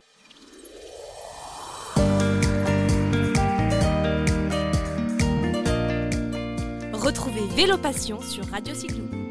Retrouvez 6.93 7.45
Vélo 7.55 7.77
Passion 7.77 8.21
sur 8.21 8.45
Radio 8.47 8.73
Cyclo. 8.73 9.26